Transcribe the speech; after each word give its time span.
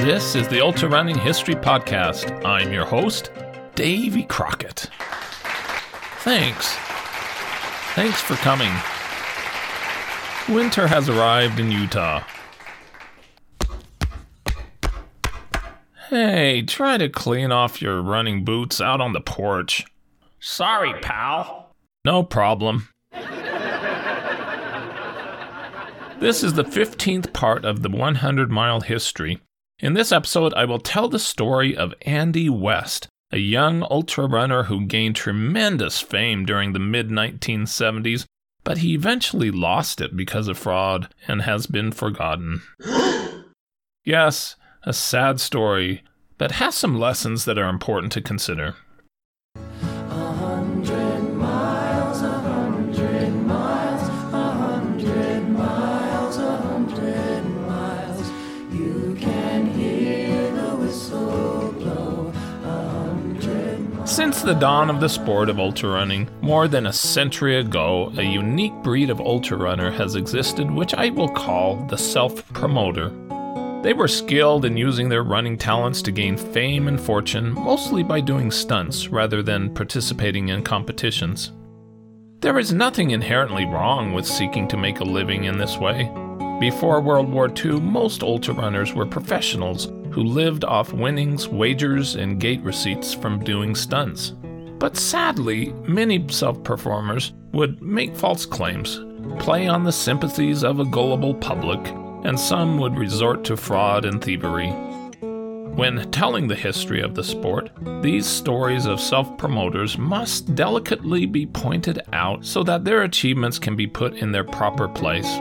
This 0.00 0.34
is 0.34 0.48
the 0.48 0.62
Ultra 0.62 0.88
Running 0.88 1.18
History 1.18 1.54
Podcast. 1.54 2.42
I'm 2.42 2.72
your 2.72 2.86
host, 2.86 3.30
Davy 3.74 4.22
Crockett. 4.22 4.88
Thanks. 6.20 6.74
Thanks 7.94 8.18
for 8.18 8.34
coming. 8.36 8.72
Winter 10.48 10.86
has 10.86 11.10
arrived 11.10 11.60
in 11.60 11.70
Utah. 11.70 12.24
Hey, 16.08 16.62
try 16.62 16.96
to 16.96 17.10
clean 17.10 17.52
off 17.52 17.82
your 17.82 18.00
running 18.00 18.42
boots 18.42 18.80
out 18.80 19.02
on 19.02 19.12
the 19.12 19.20
porch. 19.20 19.84
Sorry, 20.40 20.98
pal. 21.02 21.74
No 22.06 22.22
problem. 22.22 22.88
This 26.20 26.42
is 26.42 26.54
the 26.54 26.64
15th 26.64 27.34
part 27.34 27.66
of 27.66 27.82
the 27.82 27.90
100 27.90 28.50
mile 28.50 28.80
history. 28.80 29.40
In 29.82 29.94
this 29.94 30.12
episode, 30.12 30.52
I 30.54 30.66
will 30.66 30.78
tell 30.78 31.08
the 31.08 31.18
story 31.18 31.74
of 31.74 31.94
Andy 32.02 32.50
West, 32.50 33.08
a 33.32 33.38
young 33.38 33.82
ultra 33.90 34.26
runner 34.26 34.64
who 34.64 34.84
gained 34.84 35.16
tremendous 35.16 36.00
fame 36.00 36.44
during 36.44 36.74
the 36.74 36.78
mid 36.78 37.08
1970s, 37.08 38.26
but 38.62 38.78
he 38.78 38.92
eventually 38.92 39.50
lost 39.50 40.02
it 40.02 40.14
because 40.14 40.48
of 40.48 40.58
fraud 40.58 41.08
and 41.26 41.42
has 41.42 41.66
been 41.66 41.92
forgotten. 41.92 42.60
yes, 44.04 44.56
a 44.82 44.92
sad 44.92 45.40
story, 45.40 46.02
but 46.36 46.52
has 46.52 46.74
some 46.74 46.98
lessons 46.98 47.46
that 47.46 47.56
are 47.56 47.70
important 47.70 48.12
to 48.12 48.20
consider. 48.20 48.76
Since 64.40 64.54
the 64.54 64.58
dawn 64.58 64.88
of 64.88 65.00
the 65.00 65.08
sport 65.10 65.50
of 65.50 65.60
ultra 65.60 65.90
running, 65.90 66.26
more 66.40 66.66
than 66.66 66.86
a 66.86 66.94
century 66.94 67.58
ago, 67.58 68.10
a 68.16 68.22
unique 68.22 68.72
breed 68.82 69.10
of 69.10 69.20
ultra 69.20 69.58
runner 69.58 69.90
has 69.90 70.14
existed 70.14 70.70
which 70.70 70.94
I 70.94 71.10
will 71.10 71.28
call 71.28 71.76
the 71.88 71.98
self 71.98 72.50
promoter. 72.54 73.10
They 73.82 73.92
were 73.92 74.08
skilled 74.08 74.64
in 74.64 74.78
using 74.78 75.10
their 75.10 75.24
running 75.24 75.58
talents 75.58 76.00
to 76.00 76.10
gain 76.10 76.38
fame 76.38 76.88
and 76.88 76.98
fortune, 76.98 77.52
mostly 77.52 78.02
by 78.02 78.22
doing 78.22 78.50
stunts 78.50 79.08
rather 79.08 79.42
than 79.42 79.74
participating 79.74 80.48
in 80.48 80.62
competitions. 80.62 81.52
There 82.40 82.58
is 82.58 82.72
nothing 82.72 83.10
inherently 83.10 83.66
wrong 83.66 84.14
with 84.14 84.24
seeking 84.24 84.66
to 84.68 84.78
make 84.78 85.00
a 85.00 85.04
living 85.04 85.44
in 85.44 85.58
this 85.58 85.76
way. 85.76 86.10
Before 86.58 87.02
World 87.02 87.30
War 87.30 87.52
II, 87.54 87.80
most 87.80 88.22
ultra 88.22 88.54
runners 88.54 88.94
were 88.94 89.04
professionals 89.04 89.88
who 90.10 90.22
lived 90.22 90.64
off 90.64 90.92
winnings, 90.92 91.48
wagers, 91.48 92.16
and 92.16 92.40
gate 92.40 92.60
receipts 92.62 93.14
from 93.14 93.44
doing 93.44 93.74
stunts. 93.74 94.34
But 94.78 94.96
sadly, 94.96 95.72
many 95.86 96.26
self 96.28 96.62
performers 96.64 97.32
would 97.52 97.82
make 97.82 98.16
false 98.16 98.46
claims, 98.46 99.00
play 99.38 99.68
on 99.68 99.84
the 99.84 99.92
sympathies 99.92 100.64
of 100.64 100.80
a 100.80 100.84
gullible 100.84 101.34
public, 101.34 101.80
and 102.24 102.38
some 102.38 102.78
would 102.78 102.96
resort 102.96 103.44
to 103.44 103.56
fraud 103.56 104.04
and 104.04 104.22
thievery. 104.22 104.70
When 105.74 106.10
telling 106.10 106.48
the 106.48 106.56
history 106.56 107.00
of 107.00 107.14
the 107.14 107.24
sport, 107.24 107.70
these 108.02 108.26
stories 108.26 108.86
of 108.86 109.00
self 109.00 109.38
promoters 109.38 109.96
must 109.96 110.54
delicately 110.54 111.26
be 111.26 111.46
pointed 111.46 112.02
out 112.12 112.44
so 112.44 112.62
that 112.64 112.84
their 112.84 113.02
achievements 113.02 113.58
can 113.58 113.76
be 113.76 113.86
put 113.86 114.14
in 114.14 114.32
their 114.32 114.44
proper 114.44 114.88
place. 114.88 115.38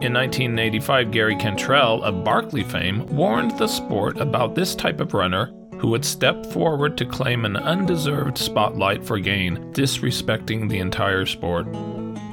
In 0.00 0.14
1985, 0.14 1.10
Gary 1.10 1.36
Cantrell 1.36 2.02
of 2.02 2.24
Barkley 2.24 2.64
fame 2.64 3.04
warned 3.08 3.50
the 3.58 3.66
sport 3.66 4.18
about 4.18 4.54
this 4.54 4.74
type 4.74 4.98
of 4.98 5.12
runner 5.12 5.52
who 5.76 5.88
would 5.88 6.06
step 6.06 6.46
forward 6.46 6.96
to 6.96 7.04
claim 7.04 7.44
an 7.44 7.58
undeserved 7.58 8.38
spotlight 8.38 9.04
for 9.04 9.18
gain, 9.18 9.58
disrespecting 9.74 10.70
the 10.70 10.78
entire 10.78 11.26
sport. 11.26 11.66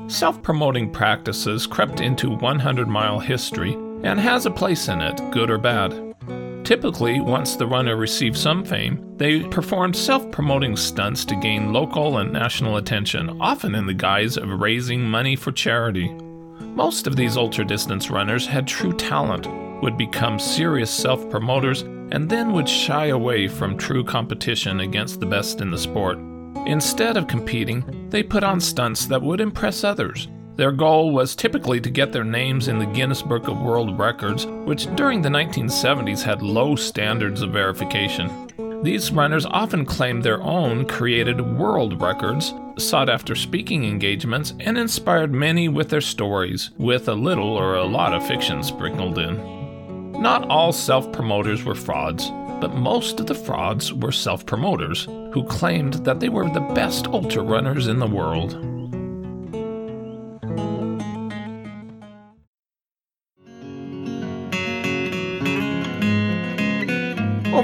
Self 0.10 0.42
promoting 0.42 0.90
practices 0.90 1.68
crept 1.68 2.00
into 2.00 2.30
100 2.30 2.88
mile 2.88 3.20
history 3.20 3.74
and 4.04 4.18
has 4.18 4.46
a 4.46 4.52
place 4.52 4.88
in 4.88 5.02
it, 5.02 5.22
good 5.32 5.50
or 5.50 5.58
bad. 5.58 6.16
Typically, 6.64 7.20
once 7.20 7.58
the 7.58 7.68
runner 7.68 7.98
received 7.98 8.38
some 8.38 8.64
fame, 8.64 9.14
they 9.18 9.44
performed 9.44 9.96
self 9.98 10.32
promoting 10.32 10.78
stunts 10.78 11.26
to 11.26 11.36
gain 11.36 11.74
local 11.74 12.20
and 12.20 12.32
national 12.32 12.78
attention, 12.78 13.42
often 13.42 13.76
in 13.76 13.88
the 13.88 13.94
guise 13.94 14.38
of 14.38 14.62
raising 14.62 15.02
money 15.02 15.36
for 15.36 15.52
charity. 15.52 16.16
Most 16.60 17.08
of 17.08 17.16
these 17.16 17.38
ultra 17.38 17.66
distance 17.66 18.10
runners 18.10 18.46
had 18.46 18.68
true 18.68 18.94
talent, 18.94 19.48
would 19.82 19.98
become 19.98 20.40
serious 20.40 20.92
self 20.92 21.30
promoters, 21.30 21.82
and 22.12 22.30
then 22.30 22.54
would 22.54 22.70
shy 22.70 23.08
away 23.08 23.48
from 23.48 23.78
true 23.78 24.04
competition 24.04 24.80
against 24.80 25.20
the 25.20 25.26
best 25.26 25.62
in 25.62 25.72
the 25.72 25.78
sport. 25.78 26.18
Instead 26.66 27.18
of 27.18 27.28
competing, 27.28 28.10
they 28.10 28.24
put 28.24 28.44
on 28.44 28.60
stunts 28.60 29.06
that 29.06 29.22
would 29.22 29.42
impress 29.42 29.84
others. 29.84 30.28
Their 30.56 30.72
goal 30.72 31.12
was 31.12 31.36
typically 31.36 31.80
to 31.82 31.90
get 31.90 32.12
their 32.12 32.24
names 32.24 32.68
in 32.68 32.80
the 32.80 32.86
Guinness 32.88 33.22
Book 33.22 33.48
of 33.48 33.60
World 33.60 34.00
Records, 34.00 34.46
which 34.46 34.94
during 34.96 35.22
the 35.22 35.30
1970s 35.30 36.24
had 36.24 36.42
low 36.42 36.76
standards 36.76 37.44
of 37.44 37.52
verification. 37.52 38.82
These 38.82 39.12
runners 39.12 39.46
often 39.46 39.86
claimed 39.86 40.24
their 40.24 40.42
own 40.42 40.86
created 40.86 41.40
world 41.42 42.02
records, 42.02 42.54
sought 42.78 43.10
after 43.10 43.36
speaking 43.36 43.84
engagements, 43.84 44.54
and 44.60 44.78
inspired 44.78 45.34
many 45.34 45.68
with 45.68 45.90
their 45.90 46.02
stories, 46.02 46.72
with 46.78 47.08
a 47.08 47.14
little 47.14 47.50
or 47.50 47.76
a 47.76 47.84
lot 47.84 48.14
of 48.14 48.26
fiction 48.28 48.64
sprinkled 48.64 49.18
in. 49.18 50.12
Not 50.14 50.48
all 50.50 50.72
self 50.72 51.12
promoters 51.12 51.64
were 51.64 51.76
frauds, 51.76 52.30
but 52.60 52.76
most 52.76 53.20
of 53.20 53.28
the 53.28 53.36
frauds 53.36 53.94
were 53.94 54.12
self 54.12 54.46
promoters 54.46 55.06
who 55.32 55.44
claimed 55.44 55.94
that 56.06 56.20
they 56.20 56.30
were 56.30 56.50
the 56.50 56.72
best 56.74 57.08
ultra 57.08 57.44
runners 57.44 57.88
in 57.88 58.00
the 58.00 58.08
world. 58.08 58.77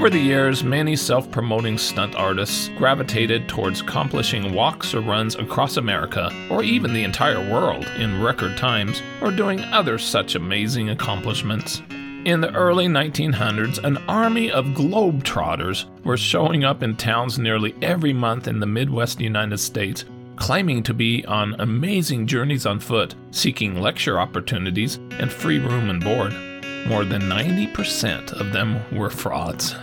Over 0.04 0.10
the 0.10 0.20
years, 0.20 0.66
many 0.66 0.98
self 0.98 1.32
promoting 1.32 1.78
stunt 1.78 2.14
artists 2.16 2.68
gravitated 2.78 3.48
towards 3.48 3.80
accomplishing 3.80 4.54
walks 4.54 4.94
or 4.94 5.00
runs 5.00 5.36
across 5.36 5.78
America, 5.78 6.30
or 6.52 6.62
even 6.62 6.92
the 6.92 7.06
entire 7.06 7.40
world, 7.50 7.88
in 7.98 8.22
record 8.22 8.58
times, 8.58 9.02
or 9.22 9.32
doing 9.32 9.62
other 9.62 9.98
such 9.98 10.36
amazing 10.36 10.90
accomplishments. 10.90 11.82
In 12.26 12.42
the 12.42 12.54
early 12.54 12.88
1900s, 12.88 13.82
an 13.86 13.96
army 14.10 14.52
of 14.52 14.66
globetrotters 14.76 15.86
were 16.04 16.18
showing 16.18 16.66
up 16.66 16.84
in 16.84 16.98
towns 16.98 17.40
nearly 17.40 17.74
every 17.82 18.12
month 18.12 18.50
in 18.50 18.60
the 18.60 18.66
Midwest 18.66 19.22
United 19.22 19.58
States, 19.58 20.04
claiming 20.36 20.84
to 20.84 20.94
be 20.94 21.24
on 21.28 21.56
amazing 21.60 22.28
journeys 22.28 22.66
on 22.66 22.82
foot, 22.82 23.16
seeking 23.32 23.80
lecture 23.80 24.20
opportunities 24.20 24.98
and 25.12 25.32
free 25.32 25.60
room 25.60 25.90
and 25.90 26.04
board. 26.04 26.53
More 26.86 27.06
than 27.06 27.24
90% 27.24 28.34
of 28.34 28.52
them 28.52 28.82
were 28.92 29.10
frauds. 29.10 29.74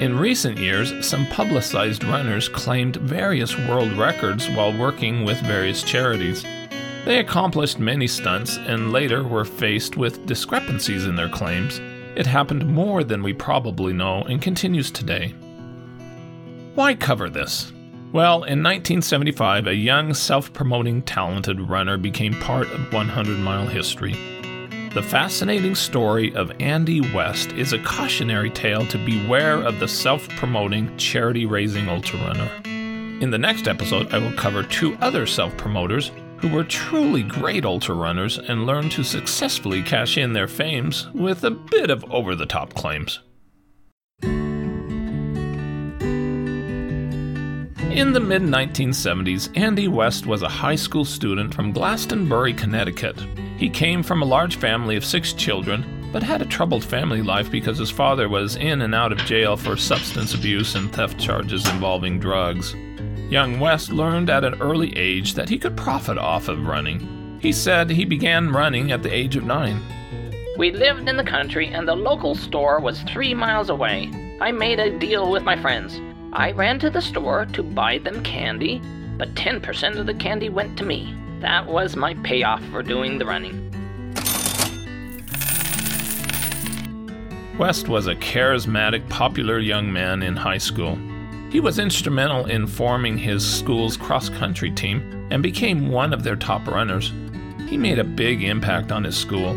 In 0.00 0.18
recent 0.18 0.58
years, 0.58 1.06
some 1.06 1.26
publicized 1.26 2.04
runners 2.04 2.48
claimed 2.48 2.96
various 2.96 3.56
world 3.68 3.92
records 3.92 4.48
while 4.48 4.76
working 4.76 5.24
with 5.24 5.40
various 5.42 5.82
charities. 5.82 6.42
They 7.04 7.18
accomplished 7.18 7.78
many 7.78 8.06
stunts 8.06 8.56
and 8.58 8.92
later 8.92 9.22
were 9.22 9.44
faced 9.44 9.96
with 9.96 10.26
discrepancies 10.26 11.06
in 11.06 11.16
their 11.16 11.28
claims. 11.28 11.80
It 12.14 12.26
happened 12.26 12.66
more 12.66 13.04
than 13.04 13.22
we 13.22 13.32
probably 13.32 13.92
know 13.92 14.22
and 14.22 14.40
continues 14.42 14.90
today. 14.90 15.34
Why 16.74 16.94
cover 16.94 17.28
this? 17.28 17.72
Well, 18.12 18.42
in 18.44 18.62
1975, 18.62 19.66
a 19.66 19.74
young, 19.74 20.14
self 20.14 20.52
promoting, 20.52 21.02
talented 21.02 21.60
runner 21.60 21.96
became 21.96 22.34
part 22.40 22.70
of 22.72 22.92
100 22.92 23.38
Mile 23.38 23.66
history. 23.66 24.14
The 24.92 25.04
fascinating 25.04 25.76
story 25.76 26.34
of 26.34 26.50
Andy 26.58 27.00
West 27.14 27.52
is 27.52 27.72
a 27.72 27.78
cautionary 27.78 28.50
tale 28.50 28.84
to 28.86 28.98
beware 28.98 29.62
of 29.62 29.78
the 29.78 29.86
self 29.86 30.28
promoting, 30.30 30.96
charity 30.96 31.46
raising 31.46 31.88
ultra 31.88 32.18
runner. 32.18 32.50
In 32.64 33.30
the 33.30 33.38
next 33.38 33.68
episode, 33.68 34.12
I 34.12 34.18
will 34.18 34.32
cover 34.32 34.64
two 34.64 34.96
other 35.00 35.26
self 35.26 35.56
promoters 35.56 36.10
who 36.38 36.48
were 36.48 36.64
truly 36.64 37.22
great 37.22 37.64
ultra 37.64 37.94
runners 37.94 38.38
and 38.38 38.66
learned 38.66 38.90
to 38.92 39.04
successfully 39.04 39.80
cash 39.80 40.18
in 40.18 40.32
their 40.32 40.48
fames 40.48 41.08
with 41.14 41.44
a 41.44 41.52
bit 41.52 41.88
of 41.88 42.04
over 42.10 42.34
the 42.34 42.46
top 42.46 42.74
claims. 42.74 43.20
In 48.00 48.14
the 48.14 48.18
mid 48.18 48.40
1970s, 48.40 49.54
Andy 49.58 49.86
West 49.86 50.24
was 50.24 50.40
a 50.40 50.48
high 50.48 50.74
school 50.74 51.04
student 51.04 51.52
from 51.52 51.70
Glastonbury, 51.70 52.54
Connecticut. 52.54 53.20
He 53.58 53.68
came 53.68 54.02
from 54.02 54.22
a 54.22 54.24
large 54.24 54.56
family 54.56 54.96
of 54.96 55.04
six 55.04 55.34
children, 55.34 56.08
but 56.10 56.22
had 56.22 56.40
a 56.40 56.46
troubled 56.46 56.82
family 56.82 57.20
life 57.20 57.50
because 57.50 57.76
his 57.76 57.90
father 57.90 58.30
was 58.30 58.56
in 58.56 58.80
and 58.80 58.94
out 58.94 59.12
of 59.12 59.18
jail 59.26 59.54
for 59.54 59.76
substance 59.76 60.32
abuse 60.32 60.76
and 60.76 60.90
theft 60.90 61.20
charges 61.20 61.68
involving 61.68 62.18
drugs. 62.18 62.74
Young 63.28 63.60
West 63.60 63.92
learned 63.92 64.30
at 64.30 64.44
an 64.44 64.62
early 64.62 64.96
age 64.96 65.34
that 65.34 65.50
he 65.50 65.58
could 65.58 65.76
profit 65.76 66.16
off 66.16 66.48
of 66.48 66.66
running. 66.66 67.38
He 67.42 67.52
said 67.52 67.90
he 67.90 68.06
began 68.06 68.50
running 68.50 68.92
at 68.92 69.02
the 69.02 69.14
age 69.14 69.36
of 69.36 69.44
nine. 69.44 69.78
We 70.56 70.72
lived 70.72 71.06
in 71.06 71.18
the 71.18 71.22
country 71.22 71.66
and 71.66 71.86
the 71.86 71.96
local 71.96 72.34
store 72.34 72.80
was 72.80 73.02
three 73.02 73.34
miles 73.34 73.68
away. 73.68 74.38
I 74.40 74.52
made 74.52 74.80
a 74.80 74.98
deal 74.98 75.30
with 75.30 75.42
my 75.42 75.60
friends. 75.60 76.00
I 76.32 76.52
ran 76.52 76.78
to 76.78 76.90
the 76.90 77.02
store 77.02 77.46
to 77.46 77.62
buy 77.62 77.98
them 77.98 78.22
candy, 78.22 78.80
but 79.18 79.34
10% 79.34 79.98
of 79.98 80.06
the 80.06 80.14
candy 80.14 80.48
went 80.48 80.78
to 80.78 80.84
me. 80.84 81.12
That 81.40 81.66
was 81.66 81.96
my 81.96 82.14
payoff 82.22 82.62
for 82.66 82.84
doing 82.84 83.18
the 83.18 83.26
running. 83.26 83.66
West 87.58 87.88
was 87.88 88.06
a 88.06 88.14
charismatic, 88.14 89.06
popular 89.08 89.58
young 89.58 89.92
man 89.92 90.22
in 90.22 90.36
high 90.36 90.58
school. 90.58 90.96
He 91.50 91.58
was 91.58 91.80
instrumental 91.80 92.46
in 92.46 92.68
forming 92.68 93.18
his 93.18 93.44
school's 93.44 93.96
cross 93.96 94.28
country 94.28 94.70
team 94.70 95.28
and 95.32 95.42
became 95.42 95.90
one 95.90 96.12
of 96.12 96.22
their 96.22 96.36
top 96.36 96.66
runners. 96.68 97.12
He 97.68 97.76
made 97.76 97.98
a 97.98 98.04
big 98.04 98.44
impact 98.44 98.92
on 98.92 99.02
his 99.02 99.16
school. 99.16 99.54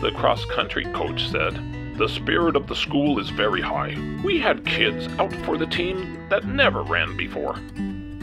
The 0.00 0.12
cross 0.16 0.44
country 0.46 0.86
coach 0.94 1.28
said, 1.28 1.60
The 2.00 2.08
spirit 2.08 2.56
of 2.56 2.66
the 2.66 2.74
school 2.74 3.20
is 3.20 3.28
very 3.28 3.60
high. 3.60 3.94
We 4.24 4.38
had 4.38 4.64
kids 4.64 5.06
out 5.18 5.34
for 5.44 5.58
the 5.58 5.66
team 5.66 6.16
that 6.30 6.46
never 6.46 6.82
ran 6.82 7.14
before. 7.14 7.56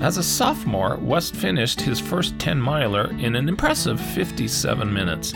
As 0.01 0.17
a 0.17 0.23
sophomore, 0.23 0.95
West 0.95 1.35
finished 1.35 1.81
his 1.81 1.99
first 1.99 2.39
10 2.39 2.59
miler 2.59 3.11
in 3.19 3.35
an 3.35 3.47
impressive 3.47 4.01
57 4.01 4.91
minutes. 4.91 5.31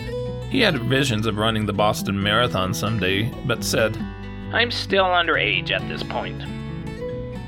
He 0.49 0.59
had 0.59 0.81
visions 0.81 1.27
of 1.27 1.37
running 1.37 1.67
the 1.67 1.73
Boston 1.73 2.19
Marathon 2.19 2.73
someday, 2.73 3.31
but 3.45 3.63
said, 3.63 3.95
I'm 4.51 4.71
still 4.71 5.05
underage 5.05 5.69
at 5.69 5.87
this 5.87 6.01
point. 6.01 6.41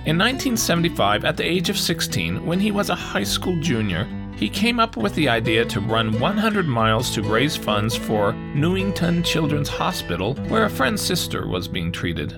In 0.06 0.20
1975, 0.20 1.26
at 1.26 1.38
the 1.38 1.44
age 1.44 1.72
of 1.72 1.80
16, 1.80 2.46
when 2.46 2.60
he 2.60 2.70
was 2.70 2.92
a 2.92 2.96
high 2.96 3.24
school 3.24 3.60
junior, 3.62 4.08
he 4.44 4.50
came 4.50 4.78
up 4.78 4.98
with 4.98 5.16
the 5.16 5.30
idea 5.30 5.64
to 5.64 5.80
run 5.80 6.20
100 6.20 6.68
miles 6.68 7.12
to 7.12 7.22
raise 7.22 7.56
funds 7.56 7.96
for 7.96 8.34
Newington 8.34 9.24
Children's 9.24 9.70
Hospital, 9.70 10.34
where 10.50 10.66
a 10.66 10.70
friend's 10.70 11.02
sister 11.02 11.48
was 11.48 11.70
being 11.70 11.94
treated. 11.94 12.34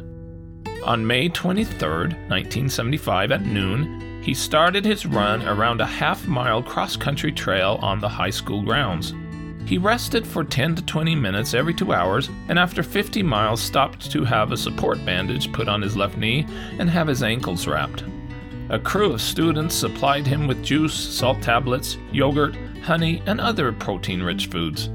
On 0.84 1.08
May 1.08 1.30
23, 1.30 1.66
1975, 1.80 3.32
at 3.32 3.42
noon, 3.42 4.22
he 4.22 4.36
started 4.36 4.86
his 4.86 5.08
run 5.08 5.48
around 5.48 5.82
a 5.82 5.86
half 5.88 6.28
mile 6.28 6.62
cross 6.62 6.96
country 6.96 7.32
trail 7.32 7.80
on 7.82 8.00
the 8.00 8.10
high 8.10 8.30
school 8.30 8.62
grounds. 8.62 9.16
He 9.66 9.80
rested 9.80 10.28
for 10.28 10.44
10 10.44 10.76
to 10.76 10.86
20 10.86 11.16
minutes 11.16 11.56
every 11.56 11.74
two 11.74 11.92
hours, 11.92 12.30
and 12.50 12.60
after 12.60 12.84
50 12.84 13.24
miles, 13.24 13.60
stopped 13.60 14.12
to 14.12 14.24
have 14.24 14.52
a 14.52 14.58
support 14.58 15.04
bandage 15.08 15.52
put 15.52 15.68
on 15.68 15.82
his 15.82 15.98
left 15.98 16.20
knee 16.20 16.46
and 16.78 16.88
have 16.88 17.08
his 17.08 17.24
ankles 17.24 17.66
wrapped. 17.66 18.04
A 18.70 18.80
crew 18.80 19.14
of 19.14 19.22
students 19.22 19.76
supplied 19.76 20.26
him 20.26 20.48
with 20.48 20.64
juice, 20.64 20.96
salt 20.96 21.40
tablets, 21.42 21.98
yogurt, 22.12 22.56
honey, 22.82 23.22
and 23.28 23.40
other 23.40 23.72
protein 23.72 24.24
rich 24.24 24.48
foods. 24.48 24.90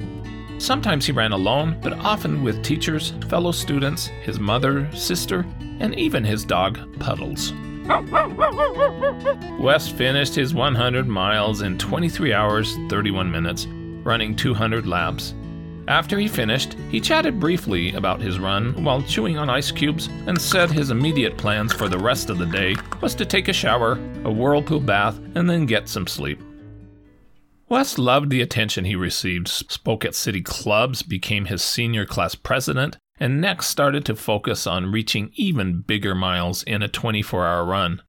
Sometimes 0.58 1.06
he 1.06 1.12
ran 1.12 1.30
alone, 1.30 1.78
but 1.80 1.92
often 1.92 2.42
with 2.42 2.64
teachers, 2.64 3.14
fellow 3.28 3.52
students, 3.52 4.06
his 4.06 4.40
mother, 4.40 4.90
sister, 4.92 5.46
and 5.78 5.94
even 5.94 6.24
his 6.24 6.44
dog, 6.44 6.78
Puddles. 6.98 7.52
West 9.60 9.92
finished 9.92 10.34
his 10.34 10.52
100 10.52 11.06
miles 11.06 11.62
in 11.62 11.78
23 11.78 12.32
hours, 12.32 12.76
31 12.88 13.30
minutes, 13.30 13.66
running 14.04 14.34
200 14.34 14.86
laps. 14.86 15.34
After 15.90 16.20
he 16.20 16.28
finished, 16.28 16.76
he 16.88 17.00
chatted 17.00 17.40
briefly 17.40 17.94
about 17.94 18.20
his 18.20 18.38
run 18.38 18.84
while 18.84 19.02
chewing 19.02 19.36
on 19.36 19.50
ice 19.50 19.72
cubes 19.72 20.06
and 20.28 20.40
said 20.40 20.70
his 20.70 20.92
immediate 20.92 21.36
plans 21.36 21.72
for 21.72 21.88
the 21.88 21.98
rest 21.98 22.30
of 22.30 22.38
the 22.38 22.46
day 22.46 22.76
was 23.00 23.12
to 23.16 23.26
take 23.26 23.48
a 23.48 23.52
shower, 23.52 23.94
a 24.22 24.30
whirlpool 24.30 24.78
bath, 24.78 25.18
and 25.34 25.50
then 25.50 25.66
get 25.66 25.88
some 25.88 26.06
sleep. 26.06 26.40
West 27.68 27.98
loved 27.98 28.30
the 28.30 28.40
attention 28.40 28.84
he 28.84 28.94
received, 28.94 29.48
spoke 29.48 30.04
at 30.04 30.14
city 30.14 30.40
clubs, 30.40 31.02
became 31.02 31.46
his 31.46 31.60
senior 31.60 32.06
class 32.06 32.36
president, 32.36 32.96
and 33.18 33.40
next 33.40 33.66
started 33.66 34.04
to 34.04 34.14
focus 34.14 34.68
on 34.68 34.92
reaching 34.92 35.32
even 35.34 35.80
bigger 35.80 36.14
miles 36.14 36.62
in 36.62 36.82
a 36.82 36.88
24 36.88 37.44
hour 37.44 37.64
run. 37.64 38.00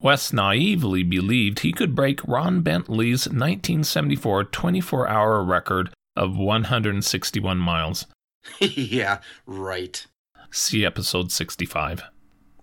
West 0.00 0.32
naively 0.32 1.02
believed 1.02 1.58
he 1.58 1.72
could 1.72 1.94
break 1.94 2.26
Ron 2.26 2.62
Bentley's 2.62 3.26
1974 3.26 4.44
24 4.44 5.08
hour 5.08 5.44
record 5.44 5.90
of 6.16 6.36
161 6.36 7.58
miles. 7.58 8.06
yeah, 8.60 9.20
right. 9.46 10.06
See 10.50 10.84
episode 10.84 11.32
65. 11.32 12.02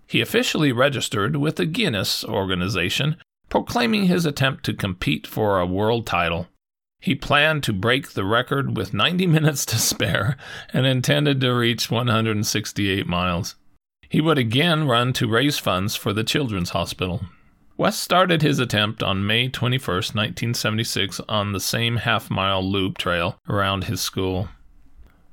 He 0.06 0.20
officially 0.20 0.72
registered 0.72 1.36
with 1.36 1.56
the 1.56 1.66
Guinness 1.66 2.24
organization, 2.24 3.16
proclaiming 3.48 4.04
his 4.04 4.26
attempt 4.26 4.64
to 4.64 4.74
compete 4.74 5.26
for 5.26 5.58
a 5.58 5.66
world 5.66 6.06
title. 6.06 6.48
He 7.00 7.14
planned 7.14 7.62
to 7.64 7.72
break 7.72 8.10
the 8.10 8.24
record 8.24 8.76
with 8.76 8.92
90 8.92 9.26
minutes 9.28 9.64
to 9.66 9.76
spare 9.76 10.36
and 10.72 10.86
intended 10.86 11.40
to 11.40 11.52
reach 11.52 11.90
168 11.90 13.06
miles. 13.06 13.56
He 14.08 14.20
would 14.20 14.38
again 14.38 14.88
run 14.88 15.12
to 15.14 15.28
raise 15.28 15.58
funds 15.58 15.94
for 15.94 16.12
the 16.12 16.24
Children's 16.24 16.70
Hospital. 16.70 17.22
West 17.80 18.02
started 18.02 18.42
his 18.42 18.58
attempt 18.58 19.02
on 19.02 19.26
May 19.26 19.48
21, 19.48 19.80
1976, 19.80 21.18
on 21.30 21.52
the 21.52 21.60
same 21.60 21.96
half 21.96 22.30
mile 22.30 22.62
loop 22.62 22.98
trail 22.98 23.40
around 23.48 23.84
his 23.84 24.02
school. 24.02 24.50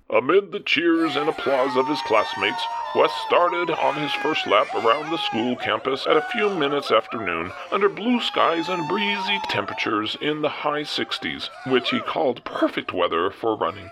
Amid 0.09 0.53
the 0.53 0.61
cheers 0.61 1.17
and 1.17 1.27
applause 1.27 1.75
of 1.75 1.89
his 1.89 1.99
classmates, 2.03 2.63
West 2.95 3.15
started 3.27 3.69
on 3.71 3.95
his 3.95 4.13
first 4.13 4.47
lap 4.47 4.73
around 4.73 5.11
the 5.11 5.17
school 5.17 5.57
campus 5.57 6.07
at 6.07 6.15
a 6.15 6.25
few 6.31 6.49
minutes 6.49 6.89
after 6.89 7.19
noon 7.19 7.51
under 7.69 7.89
blue 7.89 8.21
skies 8.21 8.69
and 8.69 8.87
breezy 8.87 9.41
temperatures 9.49 10.15
in 10.21 10.41
the 10.41 10.47
high 10.47 10.83
60s, 10.83 11.49
which 11.65 11.89
he 11.89 11.99
called 11.99 12.45
perfect 12.45 12.93
weather 12.93 13.29
for 13.29 13.57
running. 13.57 13.91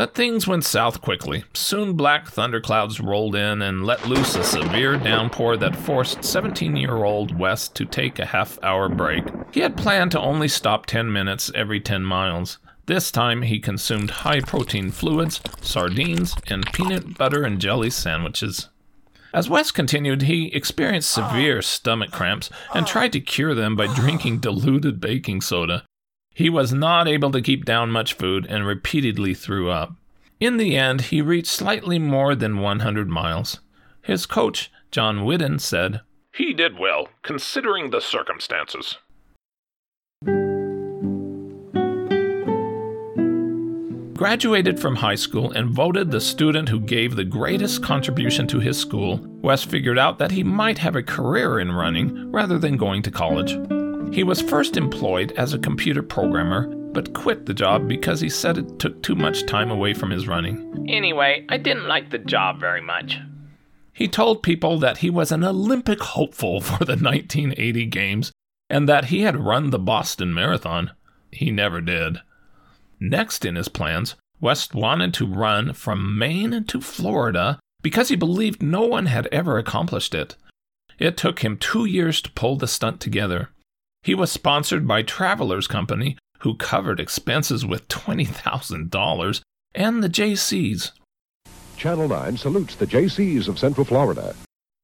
But 0.00 0.14
things 0.14 0.46
went 0.46 0.64
south 0.64 1.02
quickly. 1.02 1.44
Soon 1.52 1.92
black 1.92 2.26
thunderclouds 2.26 3.00
rolled 3.00 3.34
in 3.36 3.60
and 3.60 3.84
let 3.84 4.08
loose 4.08 4.34
a 4.34 4.42
severe 4.42 4.96
downpour 4.96 5.58
that 5.58 5.76
forced 5.76 6.24
17 6.24 6.74
year 6.74 7.04
old 7.04 7.38
West 7.38 7.76
to 7.76 7.84
take 7.84 8.18
a 8.18 8.24
half 8.24 8.58
hour 8.62 8.88
break. 8.88 9.24
He 9.52 9.60
had 9.60 9.76
planned 9.76 10.12
to 10.12 10.18
only 10.18 10.48
stop 10.48 10.86
10 10.86 11.12
minutes 11.12 11.52
every 11.54 11.80
10 11.80 12.02
miles. 12.02 12.56
This 12.86 13.10
time 13.10 13.42
he 13.42 13.58
consumed 13.58 14.10
high 14.24 14.40
protein 14.40 14.90
fluids, 14.90 15.42
sardines, 15.60 16.34
and 16.48 16.64
peanut 16.72 17.18
butter 17.18 17.44
and 17.44 17.60
jelly 17.60 17.90
sandwiches. 17.90 18.70
As 19.34 19.50
West 19.50 19.74
continued, 19.74 20.22
he 20.22 20.46
experienced 20.54 21.10
severe 21.10 21.60
stomach 21.60 22.10
cramps 22.10 22.48
and 22.74 22.86
tried 22.86 23.12
to 23.12 23.20
cure 23.20 23.54
them 23.54 23.76
by 23.76 23.94
drinking 23.94 24.38
diluted 24.38 24.98
baking 24.98 25.42
soda. 25.42 25.84
He 26.34 26.48
was 26.48 26.72
not 26.72 27.08
able 27.08 27.30
to 27.32 27.42
keep 27.42 27.64
down 27.64 27.90
much 27.90 28.14
food 28.14 28.46
and 28.48 28.66
repeatedly 28.66 29.34
threw 29.34 29.70
up. 29.70 29.94
In 30.38 30.56
the 30.56 30.76
end, 30.76 31.02
he 31.02 31.20
reached 31.20 31.48
slightly 31.48 31.98
more 31.98 32.34
than 32.34 32.60
100 32.60 33.08
miles. 33.08 33.60
His 34.02 34.26
coach, 34.26 34.70
John 34.90 35.24
Whiddon, 35.24 35.58
said, 35.58 36.00
He 36.34 36.54
did 36.54 36.78
well, 36.78 37.08
considering 37.22 37.90
the 37.90 38.00
circumstances. 38.00 38.96
Graduated 44.20 44.78
from 44.78 44.96
high 44.96 45.14
school 45.14 45.50
and 45.52 45.70
voted 45.70 46.10
the 46.10 46.20
student 46.20 46.68
who 46.68 46.78
gave 46.78 47.16
the 47.16 47.24
greatest 47.24 47.82
contribution 47.82 48.46
to 48.48 48.60
his 48.60 48.78
school, 48.78 49.18
West 49.40 49.70
figured 49.70 49.98
out 49.98 50.18
that 50.18 50.30
he 50.30 50.44
might 50.44 50.76
have 50.78 50.94
a 50.94 51.02
career 51.02 51.58
in 51.58 51.72
running 51.72 52.30
rather 52.30 52.58
than 52.58 52.76
going 52.76 53.02
to 53.02 53.10
college. 53.10 53.56
He 54.12 54.24
was 54.24 54.42
first 54.42 54.76
employed 54.76 55.32
as 55.32 55.54
a 55.54 55.58
computer 55.58 56.02
programmer, 56.02 56.66
but 56.92 57.14
quit 57.14 57.46
the 57.46 57.54
job 57.54 57.86
because 57.86 58.20
he 58.20 58.28
said 58.28 58.58
it 58.58 58.78
took 58.78 59.02
too 59.02 59.14
much 59.14 59.46
time 59.46 59.70
away 59.70 59.94
from 59.94 60.10
his 60.10 60.26
running. 60.26 60.86
Anyway, 60.88 61.46
I 61.48 61.56
didn't 61.56 61.86
like 61.86 62.10
the 62.10 62.18
job 62.18 62.58
very 62.58 62.80
much. 62.80 63.18
He 63.92 64.08
told 64.08 64.42
people 64.42 64.78
that 64.78 64.98
he 64.98 65.10
was 65.10 65.30
an 65.30 65.44
Olympic 65.44 66.00
hopeful 66.00 66.60
for 66.60 66.84
the 66.84 66.92
1980 66.96 67.86
Games 67.86 68.32
and 68.68 68.88
that 68.88 69.06
he 69.06 69.22
had 69.22 69.36
run 69.36 69.70
the 69.70 69.78
Boston 69.78 70.32
Marathon. 70.32 70.92
He 71.30 71.50
never 71.50 71.80
did. 71.80 72.18
Next 72.98 73.44
in 73.44 73.56
his 73.56 73.68
plans, 73.68 74.16
West 74.40 74.74
wanted 74.74 75.12
to 75.14 75.26
run 75.26 75.72
from 75.72 76.18
Maine 76.18 76.64
to 76.64 76.80
Florida 76.80 77.58
because 77.82 78.08
he 78.08 78.16
believed 78.16 78.62
no 78.62 78.82
one 78.82 79.06
had 79.06 79.28
ever 79.30 79.58
accomplished 79.58 80.14
it. 80.14 80.36
It 80.98 81.16
took 81.16 81.40
him 81.40 81.56
two 81.56 81.84
years 81.84 82.20
to 82.22 82.32
pull 82.32 82.56
the 82.56 82.68
stunt 82.68 83.00
together. 83.00 83.50
He 84.02 84.14
was 84.14 84.32
sponsored 84.32 84.86
by 84.88 85.02
Travelers 85.02 85.66
Company, 85.66 86.16
who 86.40 86.54
covered 86.54 87.00
expenses 87.00 87.66
with 87.66 87.88
$20,000, 87.88 89.40
and 89.74 90.02
the 90.02 90.08
Jaycees. 90.08 90.92
Channel 91.76 92.08
9 92.08 92.36
salutes 92.36 92.74
the 92.74 92.86
Jaycees 92.86 93.48
of 93.48 93.58
Central 93.58 93.84
Florida. 93.84 94.34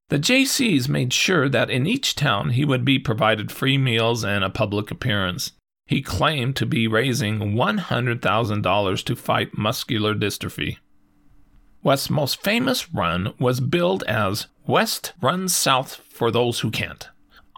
The 0.08 0.18
Jaycees 0.18 0.88
made 0.88 1.12
sure 1.12 1.48
that 1.48 1.70
in 1.70 1.86
each 1.86 2.14
town 2.14 2.50
he 2.50 2.64
would 2.64 2.84
be 2.84 2.98
provided 2.98 3.50
free 3.50 3.76
meals 3.76 4.24
and 4.24 4.44
a 4.44 4.50
public 4.50 4.90
appearance. 4.90 5.52
He 5.86 6.02
claimed 6.02 6.56
to 6.56 6.66
be 6.66 6.86
raising 6.86 7.54
$100,000 7.54 9.04
to 9.04 9.16
fight 9.16 9.58
muscular 9.58 10.14
dystrophy. 10.14 10.78
West's 11.82 12.10
most 12.10 12.42
famous 12.42 12.92
run 12.92 13.32
was 13.38 13.60
billed 13.60 14.02
as 14.04 14.46
West 14.66 15.12
Runs 15.20 15.54
South 15.54 15.96
for 16.08 16.30
Those 16.30 16.60
Who 16.60 16.70
Can't. 16.70 17.08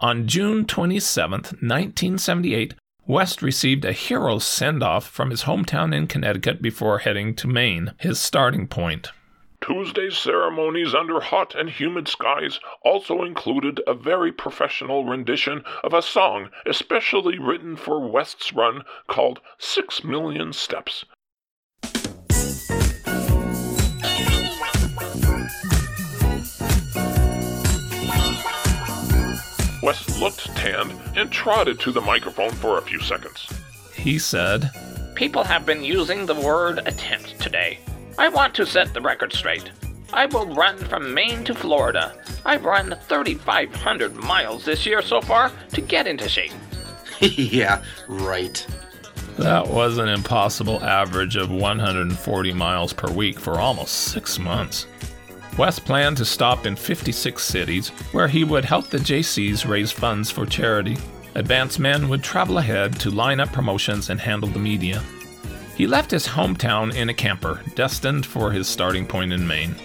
On 0.01 0.27
June 0.27 0.65
27, 0.65 1.31
1978, 1.31 2.73
West 3.05 3.41
received 3.41 3.83
a 3.83 3.91
hero's 3.91 4.45
send 4.45 4.81
off 4.81 5.05
from 5.05 5.29
his 5.29 5.43
hometown 5.43 5.93
in 5.93 6.07
Connecticut 6.07 6.61
before 6.61 6.99
heading 6.99 7.35
to 7.35 7.49
Maine, 7.49 7.91
his 7.97 8.17
starting 8.17 8.65
point. 8.65 9.11
Tuesday's 9.59 10.17
ceremonies 10.17 10.95
under 10.95 11.19
hot 11.19 11.53
and 11.53 11.69
humid 11.69 12.07
skies 12.07 12.61
also 12.81 13.23
included 13.23 13.81
a 13.85 13.93
very 13.93 14.31
professional 14.31 15.03
rendition 15.03 15.65
of 15.83 15.93
a 15.93 16.01
song 16.01 16.49
especially 16.65 17.37
written 17.37 17.75
for 17.75 17.99
West's 17.99 18.53
run 18.53 18.83
called 19.07 19.41
Six 19.57 20.01
Million 20.05 20.53
Steps. 20.53 21.03
West 29.89 30.19
looked 30.21 30.55
tanned 30.55 30.93
and 31.15 31.31
trotted 31.31 31.79
to 31.79 31.91
the 31.91 31.99
microphone 31.99 32.51
for 32.51 32.77
a 32.77 32.81
few 32.83 32.99
seconds. 32.99 33.51
He 33.95 34.19
said, 34.19 34.69
People 35.15 35.43
have 35.43 35.65
been 35.65 35.83
using 35.83 36.27
the 36.27 36.35
word 36.35 36.77
attempt 36.85 37.39
today. 37.39 37.79
I 38.15 38.29
want 38.29 38.53
to 38.53 38.67
set 38.67 38.93
the 38.93 39.01
record 39.01 39.33
straight. 39.33 39.71
I 40.13 40.27
will 40.27 40.45
run 40.53 40.77
from 40.77 41.11
Maine 41.11 41.43
to 41.45 41.55
Florida. 41.55 42.13
I've 42.45 42.65
run 42.65 42.95
3,500 43.07 44.15
miles 44.15 44.63
this 44.63 44.85
year 44.85 45.01
so 45.01 45.21
far 45.21 45.51
to 45.71 45.81
get 45.81 46.05
into 46.05 46.29
shape. 46.29 46.53
yeah, 47.19 47.81
right. 48.07 48.63
That 49.39 49.69
was 49.69 49.97
an 49.97 50.07
impossible 50.07 50.83
average 50.83 51.35
of 51.35 51.49
140 51.49 52.53
miles 52.53 52.93
per 52.93 53.11
week 53.11 53.39
for 53.39 53.59
almost 53.59 53.95
six 53.95 54.37
months. 54.37 54.85
West 55.59 55.83
planned 55.83 56.15
to 56.15 56.23
stop 56.23 56.65
in 56.65 56.73
56 56.73 57.43
cities 57.43 57.89
where 58.13 58.29
he 58.29 58.45
would 58.45 58.63
help 58.63 58.87
the 58.87 58.97
Jaycees 58.97 59.67
raise 59.67 59.91
funds 59.91 60.31
for 60.31 60.45
charity. 60.45 60.95
Advance 61.35 61.77
men 61.77 62.07
would 62.07 62.23
travel 62.23 62.59
ahead 62.59 62.97
to 63.01 63.11
line 63.11 63.41
up 63.41 63.51
promotions 63.51 64.09
and 64.09 64.21
handle 64.21 64.47
the 64.47 64.57
media. 64.57 65.03
He 65.75 65.85
left 65.85 66.11
his 66.11 66.25
hometown 66.25 66.95
in 66.95 67.09
a 67.09 67.13
camper, 67.13 67.61
destined 67.75 68.25
for 68.25 68.53
his 68.53 68.69
starting 68.69 69.05
point 69.05 69.33
in 69.33 69.45
Maine. 69.45 69.75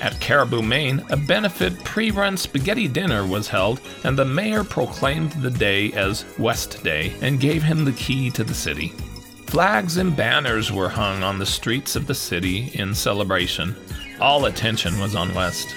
At 0.00 0.20
Caribou, 0.20 0.62
Maine, 0.62 1.04
a 1.10 1.16
benefit 1.16 1.82
pre 1.82 2.12
run 2.12 2.36
spaghetti 2.36 2.86
dinner 2.86 3.26
was 3.26 3.48
held, 3.48 3.80
and 4.04 4.16
the 4.16 4.24
mayor 4.24 4.62
proclaimed 4.62 5.32
the 5.32 5.50
day 5.50 5.90
as 5.94 6.24
West 6.38 6.84
Day 6.84 7.12
and 7.22 7.40
gave 7.40 7.60
him 7.60 7.84
the 7.84 7.92
key 7.94 8.30
to 8.30 8.44
the 8.44 8.54
city. 8.54 8.92
Flags 9.46 9.96
and 9.96 10.16
banners 10.16 10.70
were 10.70 10.88
hung 10.88 11.24
on 11.24 11.40
the 11.40 11.46
streets 11.46 11.96
of 11.96 12.06
the 12.06 12.14
city 12.14 12.70
in 12.74 12.94
celebration. 12.94 13.74
All 14.20 14.46
attention 14.46 14.98
was 14.98 15.14
on 15.14 15.34
West. 15.34 15.74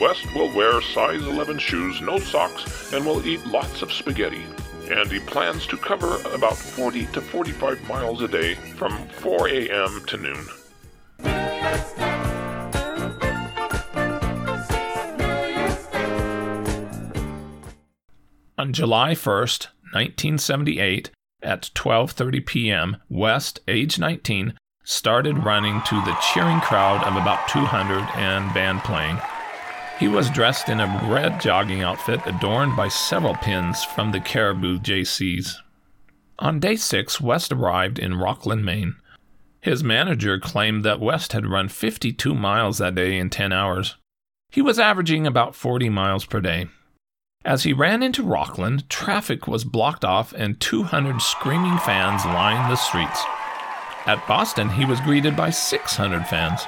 West 0.00 0.32
will 0.34 0.50
wear 0.54 0.80
size 0.80 1.22
11 1.22 1.58
shoes, 1.58 2.00
no 2.00 2.18
socks, 2.18 2.92
and 2.92 3.04
will 3.04 3.26
eat 3.26 3.44
lots 3.46 3.82
of 3.82 3.92
spaghetti. 3.92 4.44
And 4.90 5.10
he 5.10 5.18
plans 5.18 5.66
to 5.66 5.76
cover 5.76 6.18
about 6.32 6.56
40 6.56 7.06
to 7.06 7.20
45 7.20 7.88
miles 7.88 8.22
a 8.22 8.28
day 8.28 8.54
from 8.54 9.06
4 9.08 9.48
a.m. 9.48 10.02
to 10.06 10.16
noon. 10.16 10.46
On 18.56 18.72
July 18.72 19.12
1st, 19.12 19.68
1978, 19.92 21.10
at 21.42 21.70
12:30 21.74 22.46
p.m., 22.46 22.96
West, 23.08 23.60
age 23.68 23.98
19, 23.98 24.54
started 24.88 25.44
running 25.44 25.82
to 25.82 25.96
the 25.96 26.16
cheering 26.32 26.60
crowd 26.60 27.04
of 27.04 27.14
about 27.14 27.46
200 27.46 27.98
and 28.16 28.54
band 28.54 28.82
playing. 28.84 29.20
He 30.00 30.08
was 30.08 30.30
dressed 30.30 30.70
in 30.70 30.80
a 30.80 31.08
red 31.10 31.42
jogging 31.42 31.82
outfit 31.82 32.20
adorned 32.24 32.74
by 32.74 32.88
several 32.88 33.34
pins 33.34 33.84
from 33.84 34.12
the 34.12 34.20
Caribou 34.20 34.78
Jaycees. 34.78 35.56
On 36.38 36.58
day 36.58 36.74
6, 36.74 37.20
West 37.20 37.52
arrived 37.52 37.98
in 37.98 38.16
Rockland, 38.16 38.64
Maine. 38.64 38.96
His 39.60 39.84
manager 39.84 40.38
claimed 40.38 40.84
that 40.84 41.00
West 41.00 41.34
had 41.34 41.46
run 41.46 41.68
52 41.68 42.34
miles 42.34 42.78
that 42.78 42.94
day 42.94 43.18
in 43.18 43.28
10 43.28 43.52
hours. 43.52 43.96
He 44.50 44.62
was 44.62 44.78
averaging 44.78 45.26
about 45.26 45.54
40 45.54 45.90
miles 45.90 46.24
per 46.24 46.40
day. 46.40 46.66
As 47.44 47.64
he 47.64 47.74
ran 47.74 48.02
into 48.02 48.22
Rockland, 48.22 48.88
traffic 48.88 49.46
was 49.46 49.64
blocked 49.64 50.04
off 50.04 50.32
and 50.32 50.58
200 50.58 51.20
screaming 51.20 51.76
fans 51.76 52.24
lined 52.24 52.72
the 52.72 52.76
streets. 52.76 53.22
At 54.06 54.26
Boston, 54.26 54.70
he 54.70 54.84
was 54.84 55.00
greeted 55.00 55.36
by 55.36 55.50
600 55.50 56.26
fans. 56.26 56.62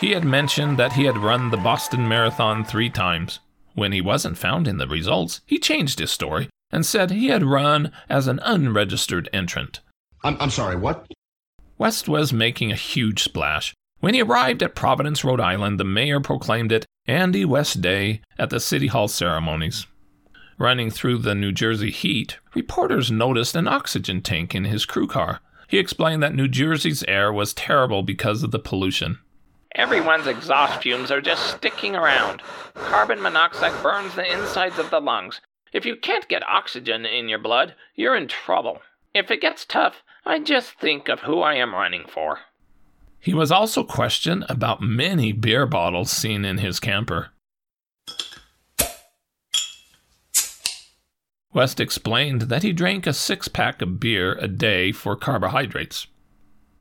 He 0.00 0.12
had 0.12 0.24
mentioned 0.24 0.78
that 0.78 0.94
he 0.94 1.04
had 1.04 1.18
run 1.18 1.50
the 1.50 1.56
Boston 1.56 2.08
Marathon 2.08 2.64
three 2.64 2.90
times. 2.90 3.40
When 3.74 3.92
he 3.92 4.00
wasn't 4.00 4.38
found 4.38 4.66
in 4.66 4.78
the 4.78 4.88
results, 4.88 5.40
he 5.46 5.58
changed 5.58 5.98
his 5.98 6.10
story 6.10 6.48
and 6.70 6.84
said 6.86 7.10
he 7.10 7.28
had 7.28 7.42
run 7.42 7.92
as 8.08 8.26
an 8.26 8.40
unregistered 8.42 9.28
entrant. 9.32 9.80
I'm, 10.24 10.36
I'm 10.40 10.50
sorry, 10.50 10.76
what? 10.76 11.06
West 11.78 12.08
was 12.08 12.32
making 12.32 12.72
a 12.72 12.76
huge 12.76 13.22
splash. 13.22 13.74
When 14.00 14.14
he 14.14 14.22
arrived 14.22 14.62
at 14.62 14.74
Providence, 14.74 15.24
Rhode 15.24 15.40
Island, 15.40 15.78
the 15.78 15.84
mayor 15.84 16.20
proclaimed 16.20 16.72
it 16.72 16.86
Andy 17.06 17.44
West 17.44 17.80
Day 17.80 18.22
at 18.38 18.50
the 18.50 18.60
City 18.60 18.86
Hall 18.86 19.08
ceremonies. 19.08 19.86
Running 20.58 20.90
through 20.90 21.18
the 21.18 21.34
New 21.34 21.52
Jersey 21.52 21.90
heat, 21.90 22.38
reporters 22.54 23.10
noticed 23.10 23.56
an 23.56 23.68
oxygen 23.68 24.20
tank 24.20 24.54
in 24.54 24.64
his 24.64 24.84
crew 24.84 25.06
car. 25.06 25.40
He 25.70 25.78
explained 25.78 26.20
that 26.24 26.34
New 26.34 26.48
Jersey's 26.48 27.04
air 27.04 27.32
was 27.32 27.54
terrible 27.54 28.02
because 28.02 28.42
of 28.42 28.50
the 28.50 28.58
pollution. 28.58 29.20
Everyone's 29.76 30.26
exhaust 30.26 30.82
fumes 30.82 31.12
are 31.12 31.20
just 31.20 31.46
sticking 31.46 31.94
around. 31.94 32.42
Carbon 32.74 33.22
monoxide 33.22 33.80
burns 33.80 34.16
the 34.16 34.28
insides 34.28 34.80
of 34.80 34.90
the 34.90 35.00
lungs. 35.00 35.40
If 35.72 35.86
you 35.86 35.94
can't 35.94 36.26
get 36.26 36.42
oxygen 36.48 37.06
in 37.06 37.28
your 37.28 37.38
blood, 37.38 37.76
you're 37.94 38.16
in 38.16 38.26
trouble. 38.26 38.82
If 39.14 39.30
it 39.30 39.40
gets 39.40 39.64
tough, 39.64 40.02
I 40.26 40.40
just 40.40 40.72
think 40.72 41.08
of 41.08 41.20
who 41.20 41.40
I 41.40 41.54
am 41.54 41.72
running 41.72 42.06
for. 42.08 42.40
He 43.20 43.32
was 43.32 43.52
also 43.52 43.84
questioned 43.84 44.46
about 44.48 44.82
many 44.82 45.30
beer 45.30 45.66
bottles 45.66 46.10
seen 46.10 46.44
in 46.44 46.58
his 46.58 46.80
camper. 46.80 47.28
West 51.52 51.80
explained 51.80 52.42
that 52.42 52.62
he 52.62 52.72
drank 52.72 53.08
a 53.08 53.12
six 53.12 53.48
pack 53.48 53.82
of 53.82 53.98
beer 53.98 54.34
a 54.34 54.46
day 54.46 54.92
for 54.92 55.16
carbohydrates. 55.16 56.06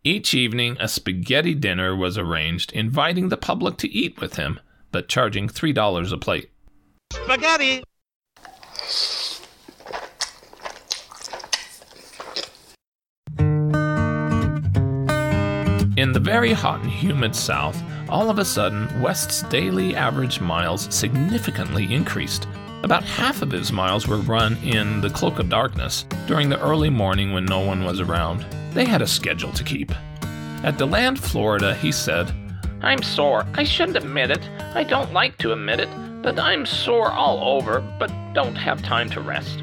Each 0.03 0.35
evening, 0.35 0.77
a 0.79 0.87
spaghetti 0.87 1.55
dinner 1.55 1.95
was 1.95 2.19
arranged, 2.19 2.71
inviting 2.73 3.29
the 3.29 3.37
public 3.37 3.77
to 3.77 3.91
eat 3.91 4.21
with 4.21 4.35
him, 4.35 4.59
but 4.91 5.09
charging 5.09 5.47
$3 5.47 6.11
a 6.11 6.17
plate. 6.17 6.51
Spaghetti! 7.11 7.83
In 15.97 16.13
the 16.13 16.21
very 16.21 16.53
hot 16.53 16.81
and 16.81 16.91
humid 16.91 17.35
South, 17.35 17.81
all 18.07 18.29
of 18.29 18.37
a 18.37 18.45
sudden, 18.45 19.01
West's 19.01 19.41
daily 19.49 19.95
average 19.95 20.39
miles 20.39 20.93
significantly 20.93 21.91
increased. 21.93 22.47
About 22.83 23.03
half 23.03 23.41
of 23.41 23.51
his 23.51 23.73
miles 23.73 24.07
were 24.07 24.17
run 24.17 24.55
in 24.63 25.01
the 25.01 25.09
cloak 25.09 25.39
of 25.39 25.49
darkness 25.49 26.05
during 26.27 26.47
the 26.47 26.59
early 26.61 26.89
morning 26.89 27.33
when 27.33 27.43
no 27.45 27.59
one 27.59 27.83
was 27.83 27.99
around. 27.99 28.45
They 28.73 28.85
had 28.85 29.01
a 29.01 29.07
schedule 29.07 29.51
to 29.51 29.63
keep. 29.63 29.91
At 30.63 30.77
DeLand, 30.77 31.19
Florida, 31.19 31.75
he 31.75 31.91
said, 31.91 32.33
I'm 32.81 33.03
sore. 33.03 33.45
I 33.55 33.65
shouldn't 33.65 33.97
admit 33.97 34.31
it. 34.31 34.49
I 34.73 34.85
don't 34.85 35.11
like 35.11 35.37
to 35.39 35.51
admit 35.51 35.81
it, 35.81 35.89
but 36.21 36.39
I'm 36.39 36.65
sore 36.65 37.11
all 37.11 37.57
over, 37.57 37.81
but 37.99 38.11
don't 38.33 38.55
have 38.55 38.81
time 38.81 39.09
to 39.09 39.21
rest. 39.21 39.61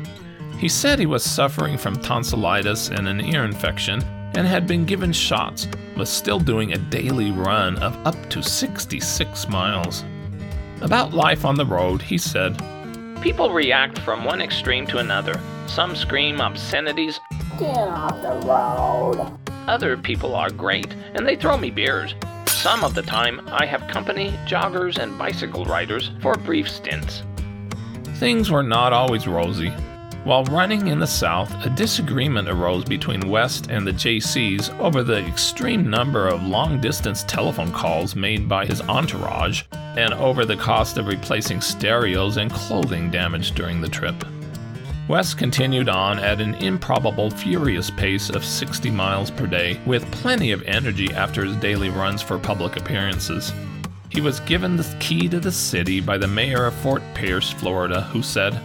He 0.58 0.68
said 0.68 0.99
he 0.99 1.06
was 1.06 1.25
suffering 1.25 1.78
from 1.78 2.00
tonsillitis 2.00 2.88
and 2.88 3.08
an 3.08 3.23
ear 3.23 3.44
infection 3.44 4.02
and 4.37 4.46
had 4.46 4.66
been 4.66 4.85
given 4.85 5.12
shots, 5.12 5.66
was 5.96 6.11
still 6.11 6.38
doing 6.38 6.73
a 6.75 6.78
daily 6.78 7.30
run 7.30 7.78
of 7.78 7.96
up 8.06 8.28
to 8.28 8.42
66 8.42 9.49
miles. 9.49 10.04
About 10.82 11.14
life 11.14 11.46
on 11.46 11.54
the 11.54 11.64
road, 11.64 12.02
he 12.02 12.18
said, 12.18 12.61
People 13.26 13.50
react 13.50 13.99
from 13.99 14.25
one 14.25 14.40
extreme 14.40 14.87
to 14.87 14.99
another. 14.99 15.40
Some 15.66 15.97
scream 15.97 16.40
obscenities. 16.40 17.18
Get 17.59 17.76
off 17.76 18.23
the 18.23 18.47
road. 18.47 19.37
Other 19.66 19.97
people 19.97 20.37
are 20.37 20.49
great, 20.49 20.95
and 21.12 21.26
they 21.26 21.35
throw 21.35 21.59
me 21.59 21.73
beers. 21.73 22.14
Some 22.47 22.85
of 22.85 22.95
the 22.95 23.02
time, 23.02 23.40
I 23.49 23.66
have 23.66 23.88
company, 23.88 24.30
joggers, 24.47 24.99
and 24.99 25.18
bicycle 25.18 25.64
riders 25.64 26.12
for 26.23 26.37
brief 26.37 26.71
stints. 26.71 27.25
Things 28.21 28.49
were 28.49 28.62
not 28.62 28.92
always 28.92 29.26
rosy. 29.26 29.73
While 30.26 30.42
running 30.47 30.88
in 30.88 30.99
the 30.99 31.06
South, 31.06 31.54
a 31.64 31.71
disagreement 31.71 32.49
arose 32.49 32.83
between 32.83 33.28
West 33.28 33.68
and 33.71 33.87
the 33.87 33.92
Jaycees 33.92 34.76
over 34.80 35.04
the 35.04 35.25
extreme 35.25 35.88
number 35.88 36.26
of 36.26 36.42
long 36.42 36.80
distance 36.80 37.23
telephone 37.23 37.71
calls 37.71 38.16
made 38.16 38.49
by 38.49 38.66
his 38.66 38.80
entourage 38.80 39.62
and 39.73 40.12
over 40.14 40.45
the 40.45 40.56
cost 40.56 40.99
of 40.99 41.06
replacing 41.06 41.61
stereos 41.61 42.38
and 42.38 42.50
clothing 42.50 43.09
damaged 43.09 43.54
during 43.54 43.80
the 43.80 43.88
trip. 43.88 44.16
West 45.06 45.38
continued 45.38 45.88
on 45.88 46.18
at 46.18 46.40
an 46.40 46.56
improbable, 46.56 47.30
furious 47.30 47.88
pace 47.92 48.28
of 48.28 48.45
60 48.45 48.90
miles 48.90 49.30
per 49.30 49.47
day, 49.47 49.78
with 49.87 50.11
plenty 50.11 50.50
of 50.50 50.61
energy 50.64 51.14
after 51.14 51.45
his 51.45 51.54
daily 51.59 51.88
runs 51.88 52.21
for 52.21 52.37
public 52.37 52.76
appearances. 52.76 53.52
He 54.09 54.21
was 54.21 54.40
given 54.40 54.76
the 54.76 54.97
key 54.99 55.28
to 55.28 55.38
the 55.38 55.52
city 55.52 56.00
by 56.00 56.18
the 56.18 56.26
mayor 56.26 56.64
of 56.64 56.75
Fort 56.75 57.04
Pierce, 57.14 57.52
Florida, 57.52 58.00
who 58.00 58.25
said, 58.25 58.61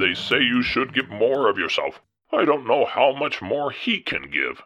They 0.00 0.14
say 0.14 0.40
you 0.40 0.62
should 0.62 0.94
give 0.94 1.10
more 1.10 1.50
of 1.50 1.58
yourself. 1.58 2.00
I 2.32 2.46
don't 2.46 2.66
know 2.66 2.86
how 2.86 3.14
much 3.14 3.42
more 3.42 3.70
he 3.70 4.00
can 4.00 4.30
give. 4.30 4.62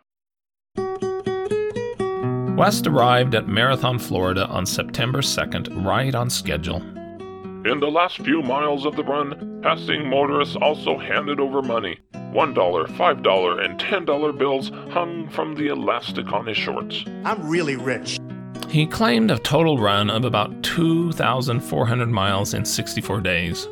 West 2.56 2.86
arrived 2.86 3.34
at 3.34 3.48
Marathon, 3.48 3.98
Florida 3.98 4.46
on 4.46 4.64
September 4.64 5.22
2nd, 5.22 5.84
right 5.84 6.14
on 6.14 6.30
schedule. 6.30 6.76
In 7.66 7.80
the 7.80 7.90
last 7.90 8.18
few 8.18 8.42
miles 8.42 8.86
of 8.86 8.94
the 8.94 9.02
run, 9.02 9.60
passing 9.60 10.08
motorists 10.08 10.54
also 10.54 10.96
handed 10.96 11.40
over 11.40 11.62
money. 11.62 11.98
$1, 12.12 12.54
$5, 12.54 13.64
and 13.64 13.80
$10 13.80 14.38
bills 14.38 14.70
hung 14.92 15.28
from 15.30 15.56
the 15.56 15.66
elastic 15.66 16.32
on 16.32 16.46
his 16.46 16.56
shorts. 16.56 17.04
I'm 17.24 17.48
really 17.48 17.74
rich. 17.74 18.20
He 18.68 18.86
claimed 18.86 19.32
a 19.32 19.38
total 19.38 19.78
run 19.78 20.10
of 20.10 20.24
about 20.24 20.62
2,400 20.62 22.08
miles 22.08 22.54
in 22.54 22.64
64 22.64 23.20
days. 23.20 23.68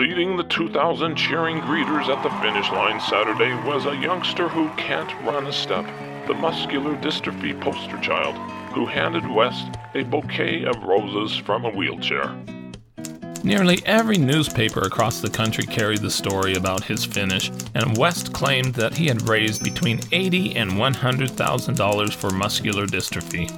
Leading 0.00 0.34
the 0.34 0.44
2,000 0.44 1.14
cheering 1.14 1.60
greeters 1.60 2.08
at 2.08 2.22
the 2.22 2.30
finish 2.40 2.70
line 2.70 2.98
Saturday 3.02 3.52
was 3.68 3.84
a 3.84 3.94
youngster 3.96 4.48
who 4.48 4.70
can't 4.78 5.12
run 5.26 5.46
a 5.46 5.52
step, 5.52 5.84
the 6.26 6.32
muscular 6.32 6.96
dystrophy 7.02 7.60
poster 7.60 8.00
child, 8.00 8.34
who 8.72 8.86
handed 8.86 9.30
West 9.30 9.68
a 9.94 10.02
bouquet 10.04 10.64
of 10.64 10.82
roses 10.84 11.36
from 11.36 11.66
a 11.66 11.70
wheelchair. 11.70 12.34
Nearly 13.44 13.82
every 13.84 14.16
newspaper 14.16 14.80
across 14.80 15.20
the 15.20 15.28
country 15.28 15.64
carried 15.64 16.00
the 16.00 16.10
story 16.10 16.54
about 16.54 16.84
his 16.84 17.04
finish, 17.04 17.50
and 17.74 17.98
West 17.98 18.32
claimed 18.32 18.72
that 18.76 18.96
he 18.96 19.06
had 19.06 19.28
raised 19.28 19.62
between 19.62 20.00
eighty 20.12 20.56
and 20.56 20.78
one 20.78 20.94
hundred 20.94 21.32
thousand 21.32 21.76
dollars 21.76 22.14
for 22.14 22.30
muscular 22.30 22.86
dystrophy. 22.86 23.50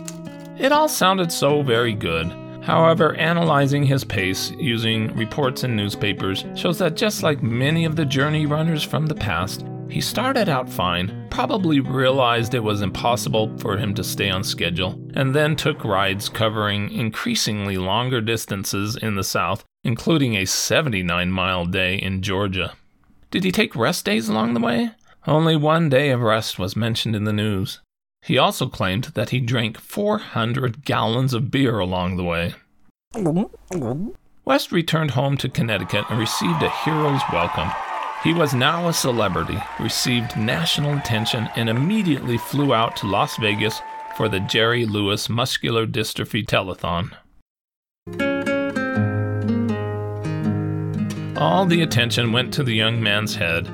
It 0.59 0.73
all 0.73 0.89
sounded 0.89 1.31
so 1.31 1.63
very 1.63 1.93
good. 1.93 2.42
However, 2.63 3.15
analyzing 3.17 3.85
his 3.85 4.05
pace 4.05 4.53
using 4.53 5.15
reports 5.17 5.65
and 5.65 5.77
newspapers 5.77 6.45
shows 6.55 6.79
that 6.79 6.97
just 6.97 7.23
like 7.23 7.43
many 7.43 7.85
of 7.85 7.97
the 7.97 8.05
journey 8.05 8.47
runners 8.47 8.85
from 8.85 9.07
the 9.07 9.17
past, 9.17 9.65
he 9.89 10.01
started 10.01 10.49
out 10.49 10.71
fine, 10.71 11.27
probably 11.29 11.81
realized 11.81 12.55
it 12.55 12.61
was 12.61 12.81
impossible 12.81 13.57
for 13.59 13.77
him 13.77 13.95
to 13.95 14.05
stay 14.05 14.31
on 14.31 14.45
schedule, 14.45 14.99
and 15.15 15.35
then 15.35 15.57
took 15.57 15.85
rides 15.85 16.29
covering 16.29 16.91
increasingly 16.93 17.77
longer 17.77 18.21
distances 18.21 18.97
in 18.97 19.17
the 19.17 19.25
South, 19.25 19.65
including 19.85 20.37
a 20.37 20.47
79 20.47 21.31
mile 21.31 21.67
day 21.67 21.97
in 21.97 22.23
Georgia. 22.23 22.75
Did 23.31 23.45
he 23.45 23.53
take 23.53 23.75
rest 23.75 24.05
days 24.05 24.29
along 24.29 24.55
the 24.55 24.61
way? 24.61 24.93
Only 25.27 25.57
one 25.57 25.89
day 25.89 26.11
of 26.11 26.21
rest 26.21 26.59
was 26.59 26.77
mentioned 26.77 27.15
in 27.15 27.25
the 27.25 27.33
news. 27.33 27.81
He 28.23 28.39
also 28.39 28.69
claimed 28.69 29.05
that 29.15 29.31
he 29.31 29.41
drank 29.41 29.79
400 29.79 30.85
gallons 30.85 31.35
of 31.35 31.51
beer 31.51 31.81
along 31.81 32.17
the 32.17 32.25
way. 32.25 32.55
West 34.45 34.73
returned 34.73 35.13
home 35.13 35.37
to 35.37 35.49
Connecticut 35.49 36.05
and 36.09 36.19
received 36.19 36.63
a 36.63 36.71
hero's 36.71 37.21
welcome. 37.33 37.71
He 38.23 38.33
was 38.33 38.55
now 38.55 38.89
a 38.89 38.93
celebrity, 38.93 39.59
received 39.81 40.37
national 40.37 40.97
attention, 40.97 41.49
and 41.57 41.69
immediately 41.69 42.39
flew 42.39 42.73
out 42.73 42.97
to 42.99 43.09
Las 43.09 43.37
Vegas 43.39 43.81
for 44.17 44.29
the 44.29 44.41
Jerry 44.41 44.87
Lewis 44.87 45.29
Muscular 45.29 45.87
Dystrophy 45.87 46.47
Telethon. 46.47 47.11
All 51.37 51.67
the 51.67 51.83
attention 51.83 52.31
went 52.31 52.55
to 52.55 52.63
the 52.63 52.75
young 52.75 53.03
man's 53.03 53.35
head. 53.35 53.69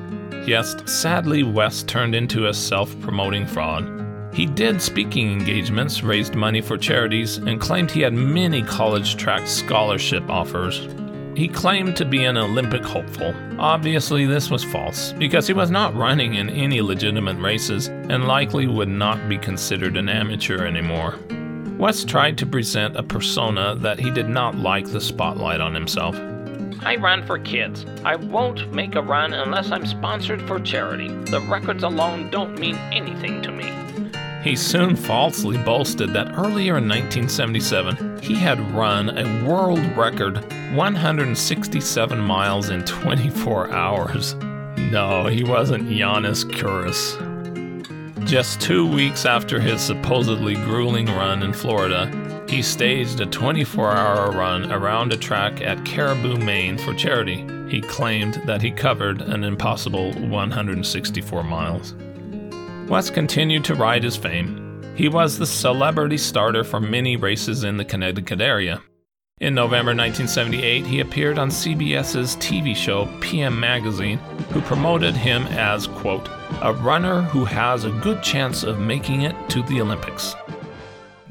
Yes, 0.47 0.75
sadly, 0.91 1.43
West 1.43 1.87
turned 1.87 2.15
into 2.15 2.47
a 2.47 2.53
self 2.53 2.99
promoting 3.01 3.45
fraud. 3.45 3.98
He 4.31 4.45
did 4.45 4.81
speaking 4.81 5.31
engagements, 5.31 6.03
raised 6.03 6.35
money 6.35 6.61
for 6.61 6.77
charities, 6.77 7.37
and 7.37 7.59
claimed 7.59 7.89
he 7.89 8.01
had 8.01 8.13
many 8.13 8.61
college 8.61 9.17
track 9.17 9.47
scholarship 9.47 10.29
offers. 10.29 10.87
He 11.35 11.47
claimed 11.47 11.95
to 11.97 12.05
be 12.05 12.25
an 12.25 12.37
Olympic 12.37 12.83
hopeful. 12.83 13.33
Obviously, 13.57 14.25
this 14.25 14.49
was 14.49 14.63
false, 14.63 15.13
because 15.13 15.47
he 15.47 15.53
was 15.53 15.71
not 15.71 15.95
running 15.95 16.35
in 16.35 16.49
any 16.49 16.81
legitimate 16.81 17.37
races 17.37 17.87
and 17.87 18.27
likely 18.27 18.67
would 18.67 18.89
not 18.89 19.29
be 19.29 19.37
considered 19.37 19.97
an 19.97 20.09
amateur 20.09 20.65
anymore. 20.65 21.15
West 21.77 22.09
tried 22.09 22.37
to 22.37 22.45
present 22.45 22.97
a 22.97 23.03
persona 23.03 23.73
that 23.75 23.99
he 23.99 24.11
did 24.11 24.27
not 24.27 24.55
like 24.55 24.85
the 24.91 24.99
spotlight 24.99 25.61
on 25.61 25.73
himself. 25.73 26.19
I 26.81 26.97
run 26.97 27.25
for 27.25 27.39
kids. 27.39 27.85
I 28.03 28.15
won't 28.15 28.73
make 28.73 28.95
a 28.95 29.01
run 29.01 29.33
unless 29.33 29.71
I'm 29.71 29.85
sponsored 29.85 30.41
for 30.41 30.59
charity. 30.59 31.07
The 31.07 31.41
records 31.41 31.83
alone 31.83 32.29
don't 32.31 32.59
mean 32.59 32.75
anything 32.91 33.41
to 33.43 33.51
me. 33.51 33.69
He 34.49 34.55
soon 34.55 34.95
falsely 34.95 35.59
boasted 35.59 36.11
that 36.13 36.31
earlier 36.31 36.79
in 36.79 36.89
1977 36.89 38.17
he 38.19 38.33
had 38.33 38.59
run 38.71 39.15
a 39.15 39.47
world 39.47 39.79
record 39.95 40.43
167 40.73 42.19
miles 42.19 42.71
in 42.71 42.83
24 42.83 43.69
hours. 43.69 44.33
No, 44.75 45.27
he 45.27 45.43
wasn't 45.43 45.87
Giannis 45.87 46.43
Kouros. 46.45 47.15
Just 48.25 48.59
two 48.59 48.91
weeks 48.91 49.23
after 49.23 49.59
his 49.59 49.81
supposedly 49.81 50.55
grueling 50.55 51.05
run 51.05 51.43
in 51.43 51.53
Florida, 51.53 52.09
he 52.49 52.63
staged 52.63 53.21
a 53.21 53.27
24 53.27 53.91
hour 53.91 54.31
run 54.31 54.71
around 54.71 55.13
a 55.13 55.17
track 55.17 55.61
at 55.61 55.85
Caribou, 55.85 56.37
Maine 56.37 56.79
for 56.79 56.95
charity. 56.95 57.45
He 57.69 57.81
claimed 57.81 58.41
that 58.47 58.63
he 58.63 58.71
covered 58.71 59.21
an 59.21 59.43
impossible 59.43 60.11
164 60.13 61.43
miles. 61.43 61.93
West 62.89 63.13
continued 63.13 63.63
to 63.65 63.75
ride 63.75 64.03
his 64.03 64.17
fame. 64.17 64.81
He 64.95 65.09
was 65.09 65.37
the 65.37 65.45
celebrity 65.45 66.17
starter 66.17 66.63
for 66.63 66.79
many 66.79 67.17
races 67.17 67.63
in 67.63 67.77
the 67.77 67.85
Connecticut 67.85 68.41
area. 68.41 68.81
In 69.39 69.53
November 69.53 69.91
1978, 69.91 70.87
he 70.87 70.99
appeared 70.99 71.37
on 71.37 71.49
CBS's 71.49 72.35
TV 72.37 72.75
show 72.75 73.07
PM 73.21 73.59
Magazine, 73.59 74.17
who 74.49 74.59
promoted 74.61 75.15
him 75.15 75.43
as, 75.49 75.85
quote, 75.85 76.27
a 76.63 76.73
runner 76.73 77.21
who 77.21 77.45
has 77.45 77.85
a 77.85 77.91
good 77.91 78.23
chance 78.23 78.63
of 78.63 78.79
making 78.79 79.21
it 79.21 79.35
to 79.49 79.61
the 79.63 79.79
Olympics. 79.81 80.35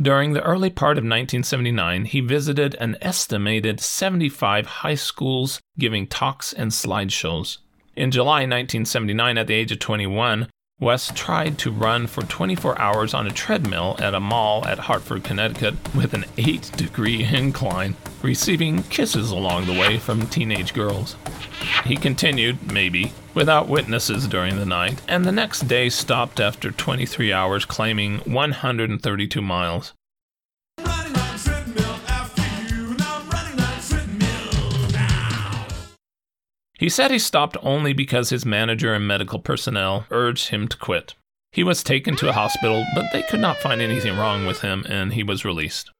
During 0.01 0.35
the 0.35 0.45
early 0.45 0.71
part 0.71 0.97
of 0.97 1.03
1979, 1.03 2.05
he 2.05 2.21
visited 2.21 2.77
an 2.77 2.97
estimated 3.03 3.81
75 3.81 4.67
high 4.67 4.95
schools 4.95 5.61
giving 5.77 6.07
talks 6.07 6.53
and 6.53 6.71
slideshows. 6.71 7.59
In 7.97 8.13
July 8.13 8.43
1979, 8.43 9.37
at 9.37 9.49
the 9.49 9.55
age 9.55 9.73
of 9.73 9.81
21, 9.81 10.49
West 10.81 11.17
tried 11.17 11.59
to 11.59 11.73
run 11.73 12.07
for 12.07 12.23
24 12.23 12.81
hours 12.81 13.13
on 13.13 13.27
a 13.27 13.33
treadmill 13.33 13.97
at 13.99 14.15
a 14.15 14.21
mall 14.21 14.65
at 14.65 14.79
Hartford, 14.79 15.25
Connecticut, 15.25 15.75
with 15.93 16.15
an 16.15 16.25
8 16.37 16.71
degree 16.77 17.25
incline, 17.25 17.97
receiving 18.23 18.85
kisses 18.85 19.33
along 19.33 19.67
the 19.67 19.73
way 19.73 19.99
from 19.99 20.29
teenage 20.29 20.73
girls. 20.73 21.17
He 21.85 21.97
continued, 21.97 22.71
maybe, 22.71 23.13
without 23.35 23.69
witnesses 23.69 24.29
during 24.29 24.55
the 24.55 24.65
night, 24.65 25.03
and 25.09 25.25
the 25.25 25.33
next 25.33 25.67
day 25.67 25.89
stopped 25.89 26.39
after 26.39 26.71
23 26.71 27.33
hours, 27.33 27.65
claiming 27.65 28.19
132 28.19 29.43
miles. 29.43 29.95
He 36.79 36.89
said 36.89 37.11
he 37.11 37.19
stopped 37.19 37.57
only 37.61 37.93
because 37.93 38.31
his 38.31 38.47
manager 38.47 38.95
and 38.95 39.07
medical 39.07 39.41
personnel 39.41 40.07
urged 40.13 40.49
him 40.49 40.69
to 40.69 40.77
quit. 40.77 41.15
He 41.51 41.65
was 41.65 41.83
taken 41.83 42.15
to 42.17 42.29
a 42.29 42.33
hospital, 42.33 42.87
but 42.95 43.07
they 43.13 43.23
could 43.23 43.41
not 43.41 43.59
find 43.59 43.81
anything 43.81 44.17
wrong 44.17 44.47
with 44.47 44.61
him 44.61 44.87
and 44.89 45.13
he 45.13 45.25
was 45.25 45.45
released. 45.45 45.91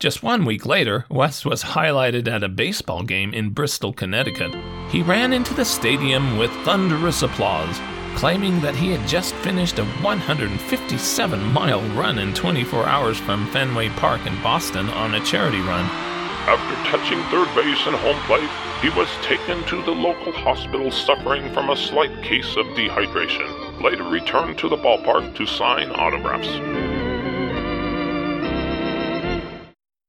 Just 0.00 0.24
one 0.24 0.44
week 0.44 0.66
later, 0.66 1.06
West 1.08 1.46
was 1.46 1.62
highlighted 1.62 2.26
at 2.26 2.42
a 2.42 2.48
baseball 2.48 3.04
game 3.04 3.32
in 3.32 3.50
Bristol, 3.50 3.92
Connecticut. 3.92 4.52
He 4.90 5.02
ran 5.02 5.32
into 5.32 5.54
the 5.54 5.64
stadium 5.64 6.36
with 6.36 6.50
thunderous 6.64 7.22
applause, 7.22 7.80
claiming 8.16 8.60
that 8.60 8.74
he 8.74 8.90
had 8.90 9.06
just 9.06 9.36
finished 9.36 9.78
a 9.78 9.84
157 9.84 11.52
mile 11.52 11.82
run 11.90 12.18
in 12.18 12.34
24 12.34 12.86
hours 12.86 13.18
from 13.18 13.46
Fenway 13.52 13.90
Park 13.90 14.26
in 14.26 14.34
Boston 14.42 14.88
on 14.90 15.14
a 15.14 15.24
charity 15.24 15.60
run. 15.60 16.13
After 16.46 16.90
touching 16.90 17.22
third 17.30 17.48
base 17.54 17.86
and 17.86 17.96
home 17.96 18.20
plate, 18.26 18.50
he 18.82 18.90
was 18.90 19.08
taken 19.22 19.64
to 19.64 19.82
the 19.82 19.92
local 19.92 20.30
hospital 20.30 20.90
suffering 20.90 21.50
from 21.54 21.70
a 21.70 21.76
slight 21.76 22.22
case 22.22 22.56
of 22.56 22.66
dehydration. 22.76 23.82
Later 23.82 24.04
returned 24.04 24.58
to 24.58 24.68
the 24.68 24.76
ballpark 24.76 25.34
to 25.36 25.46
sign 25.46 25.90
autographs. 25.92 26.48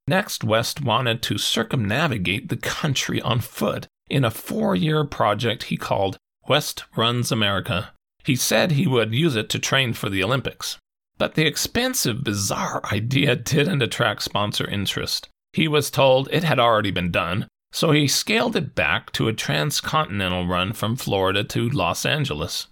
Next, 0.07 0.43
West 0.43 0.83
wanted 0.83 1.21
to 1.23 1.37
circumnavigate 1.37 2.49
the 2.49 2.57
country 2.57 3.21
on 3.21 3.39
foot 3.39 3.87
in 4.09 4.25
a 4.25 4.29
four 4.29 4.75
year 4.75 5.05
project 5.05 5.63
he 5.63 5.77
called 5.77 6.17
West 6.49 6.83
Runs 6.97 7.31
America. 7.31 7.93
He 8.25 8.35
said 8.35 8.73
he 8.73 8.87
would 8.87 9.15
use 9.15 9.37
it 9.37 9.49
to 9.51 9.59
train 9.59 9.93
for 9.93 10.09
the 10.09 10.21
Olympics. 10.21 10.77
But 11.17 11.35
the 11.35 11.45
expensive, 11.45 12.25
bizarre 12.25 12.81
idea 12.91 13.37
didn't 13.37 13.81
attract 13.81 14.21
sponsor 14.21 14.67
interest. 14.67 15.29
He 15.55 15.69
was 15.69 15.89
told 15.89 16.27
it 16.33 16.43
had 16.43 16.59
already 16.59 16.91
been 16.91 17.11
done, 17.11 17.47
so 17.71 17.91
he 17.91 18.09
scaled 18.09 18.57
it 18.57 18.75
back 18.75 19.13
to 19.13 19.29
a 19.29 19.33
transcontinental 19.33 20.45
run 20.45 20.73
from 20.73 20.97
Florida 20.97 21.45
to 21.45 21.69
Los 21.69 22.05
Angeles. 22.05 22.67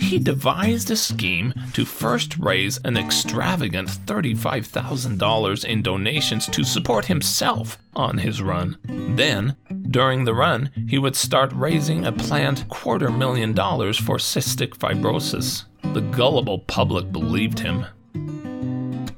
He 0.00 0.18
devised 0.18 0.90
a 0.90 0.96
scheme 0.96 1.52
to 1.74 1.84
first 1.84 2.38
raise 2.38 2.78
an 2.82 2.96
extravagant 2.96 3.90
$35,000 3.90 5.64
in 5.66 5.82
donations 5.82 6.46
to 6.46 6.64
support 6.64 7.04
himself 7.04 7.76
on 7.94 8.16
his 8.16 8.40
run, 8.40 8.78
then 9.16 9.56
During 9.92 10.24
the 10.24 10.32
run, 10.32 10.70
he 10.88 10.98
would 10.98 11.16
start 11.16 11.52
raising 11.52 12.06
a 12.06 12.12
planned 12.12 12.66
quarter 12.70 13.10
million 13.10 13.52
dollars 13.52 13.98
for 13.98 14.16
cystic 14.16 14.70
fibrosis. 14.70 15.64
The 15.92 16.00
gullible 16.00 16.60
public 16.60 17.12
believed 17.12 17.58
him. 17.58 17.86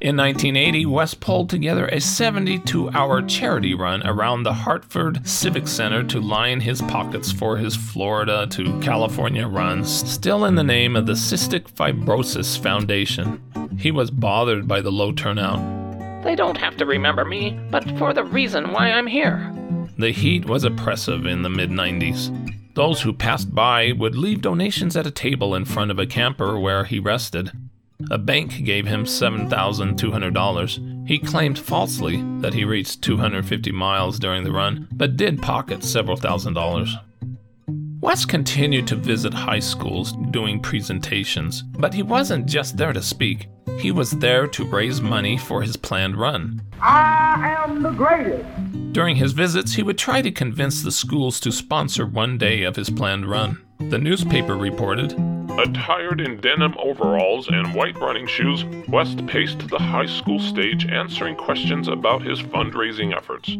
In 0.05 0.19
1980, 0.19 0.85
West 0.87 1.21
pulled 1.21 1.49
together 1.49 1.87
a 1.87 1.99
72 1.99 2.91
hour 2.91 3.23
charity 3.23 3.73
run 3.73 4.07
around 4.07 4.43
the 4.43 4.53
Hartford 4.53 5.27
Civic 5.27 5.67
Center 5.67 6.03
to 6.05 6.21
line 6.21 6.61
his 6.61 6.83
pockets 6.83 7.33
for 7.33 7.57
his 7.57 7.75
Florida 7.75 8.47
to 8.51 8.79
California 8.81 9.47
runs, 9.47 9.89
still 9.91 10.45
in 10.45 10.57
the 10.57 10.63
name 10.63 10.95
of 10.95 11.07
the 11.07 11.15
Cystic 11.15 11.71
Fibrosis 11.71 12.59
Foundation. 12.59 13.41
He 13.79 13.91
was 13.91 14.11
bothered 14.11 14.69
by 14.69 14.83
the 14.83 14.93
low 14.93 15.13
turnout. 15.13 16.25
They 16.25 16.35
don't 16.35 16.59
have 16.59 16.77
to 16.79 16.87
remember 16.87 17.25
me, 17.25 17.59
but 17.71 17.85
for 17.97 18.13
the 18.13 18.25
reason 18.25 18.73
why 18.73 18.91
I'm 18.91 19.07
here. 19.07 19.53
The 19.97 20.11
heat 20.11 20.45
was 20.47 20.65
oppressive 20.65 21.25
in 21.25 21.43
the 21.43 21.51
mid 21.51 21.71
90s. 21.71 22.64
Those 22.75 23.03
who 23.03 23.13
passed 23.13 23.55
by 23.55 23.93
would 23.93 24.17
leave 24.17 24.43
donations 24.43 24.97
at 24.97 25.07
a 25.07 25.13
table 25.13 25.55
in 25.55 25.65
front 25.65 25.93
of 25.93 25.99
a 25.99 26.07
camper 26.07 26.59
where 26.59 26.85
he 26.85 26.99
rested. 26.99 27.53
A 28.11 28.19
bank 28.19 28.65
gave 28.65 28.87
him 28.87 29.05
$7,200. 29.05 31.09
He 31.09 31.19
claimed 31.21 31.59
falsely 31.59 32.21
that 32.41 32.55
he 32.55 32.65
reached 32.65 33.03
250 33.03 33.71
miles 33.71 34.19
during 34.19 34.43
the 34.43 34.51
run, 34.51 34.89
but 34.91 35.17
did 35.17 35.41
pocket 35.41 35.85
several 35.85 36.17
thousand 36.17 36.55
dollars. 36.55 36.97
West 38.05 38.29
continued 38.29 38.87
to 38.87 38.97
visit 38.97 39.33
high 39.33 39.59
schools 39.59 40.13
doing 40.31 40.61
presentations, 40.61 41.63
but 41.63 41.95
he 41.95 42.03
wasn't 42.03 42.45
just 42.45 42.77
there 42.77 42.93
to 42.93 43.01
speak. 43.01 43.49
He 43.79 43.93
was 43.93 44.11
there 44.11 44.47
to 44.47 44.67
raise 44.67 45.01
money 45.01 45.39
for 45.39 45.63
his 45.63 45.79
planned 45.79 46.19
run. 46.19 46.61
I 46.83 47.57
am 47.65 47.83
the 47.83 47.93
greatest. 47.93 48.45
During 48.93 49.17
his 49.17 49.33
visits, 49.33 49.73
he 49.73 49.83
would 49.83 49.97
try 49.97 50.21
to 50.21 50.31
convince 50.31 50.83
the 50.83 50.93
schools 50.93 51.41
to 51.41 51.51
sponsor 51.51 52.05
one 52.05 52.37
day 52.37 52.65
of 52.65 52.77
his 52.77 52.91
planned 52.91 53.25
run. 53.25 53.65
The 53.79 53.99
newspaper 53.99 54.55
reported 54.55 55.13
Attired 55.59 56.21
in 56.21 56.43
denim 56.43 56.75
overalls 56.79 57.49
and 57.49 57.75
white 57.75 57.99
running 57.99 58.27
shoes, 58.27 58.67
West 58.87 59.27
paced 59.27 59.67
the 59.69 59.79
high 59.79 60.05
school 60.05 60.41
stage 60.41 60.85
answering 60.85 61.37
questions 61.37 61.89
about 61.89 62.21
his 62.21 62.43
fundraising 62.43 63.17
efforts. 63.17 63.57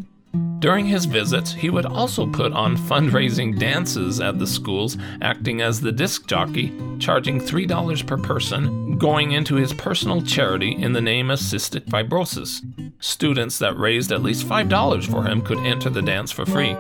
During 0.59 0.87
his 0.87 1.05
visits, 1.05 1.53
he 1.53 1.69
would 1.69 1.85
also 1.85 2.27
put 2.27 2.53
on 2.53 2.77
fundraising 2.77 3.59
dances 3.59 4.19
at 4.19 4.39
the 4.39 4.47
schools, 4.47 4.97
acting 5.21 5.61
as 5.61 5.81
the 5.81 5.93
disc 5.93 6.27
jockey, 6.27 6.73
charging 6.99 7.39
$3 7.39 8.07
per 8.07 8.17
person, 8.17 8.97
going 8.97 9.33
into 9.33 9.57
his 9.57 9.75
personal 9.75 10.23
charity 10.23 10.73
in 10.73 10.95
the 10.95 11.03
name 11.03 11.31
of 11.31 11.39
cystic 11.39 11.85
fibrosis. 11.87 12.63
Students 12.99 13.59
that 13.59 13.79
raised 13.79 14.11
at 14.11 14.23
least 14.23 14.49
$5 14.49 15.11
for 15.11 15.25
him 15.25 15.43
could 15.43 15.59
enter 15.59 15.91
the 15.91 16.01
dance 16.01 16.33
for 16.33 16.47
free. 16.47 16.77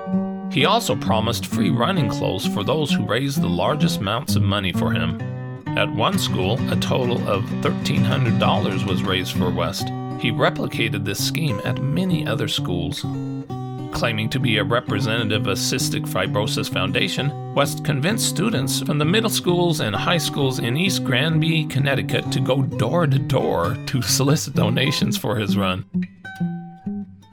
He 0.51 0.65
also 0.65 0.97
promised 0.97 1.47
free 1.47 1.71
running 1.71 2.09
clothes 2.09 2.47
for 2.47 2.65
those 2.65 2.91
who 2.91 3.05
raised 3.05 3.43
the 3.43 3.49
largest 3.49 4.01
amounts 4.01 4.35
of 4.35 4.43
money 4.43 4.73
for 4.73 4.93
him. 4.93 5.21
At 5.77 5.93
one 5.93 6.19
school, 6.19 6.59
a 6.73 6.77
total 6.77 7.19
of 7.29 7.45
$1,300 7.61 8.87
was 8.89 9.03
raised 9.03 9.37
for 9.37 9.51
West. 9.51 9.89
He 10.21 10.31
replicated 10.31 11.05
this 11.05 11.23
scheme 11.23 11.61
at 11.65 11.83
many 11.83 12.27
other 12.27 12.49
schools. 12.49 13.05
Claiming 13.95 14.29
to 14.31 14.41
be 14.41 14.59
a 14.59 14.65
representative 14.65 15.47
of 15.47 15.57
Cystic 15.57 16.05
Fibrosis 16.07 16.71
Foundation, 16.71 17.55
West 17.55 17.85
convinced 17.85 18.29
students 18.29 18.83
from 18.83 18.99
the 18.99 19.05
middle 19.05 19.31
schools 19.31 19.79
and 19.79 19.95
high 19.95 20.19
schools 20.19 20.59
in 20.59 20.77
East 20.77 21.05
Granby, 21.05 21.67
Connecticut 21.67 22.31
to 22.33 22.41
go 22.41 22.63
door 22.63 23.07
to 23.07 23.19
door 23.21 23.77
to 23.87 24.03
solicit 24.03 24.55
donations 24.55 25.17
for 25.17 25.37
his 25.37 25.57
run. 25.57 25.85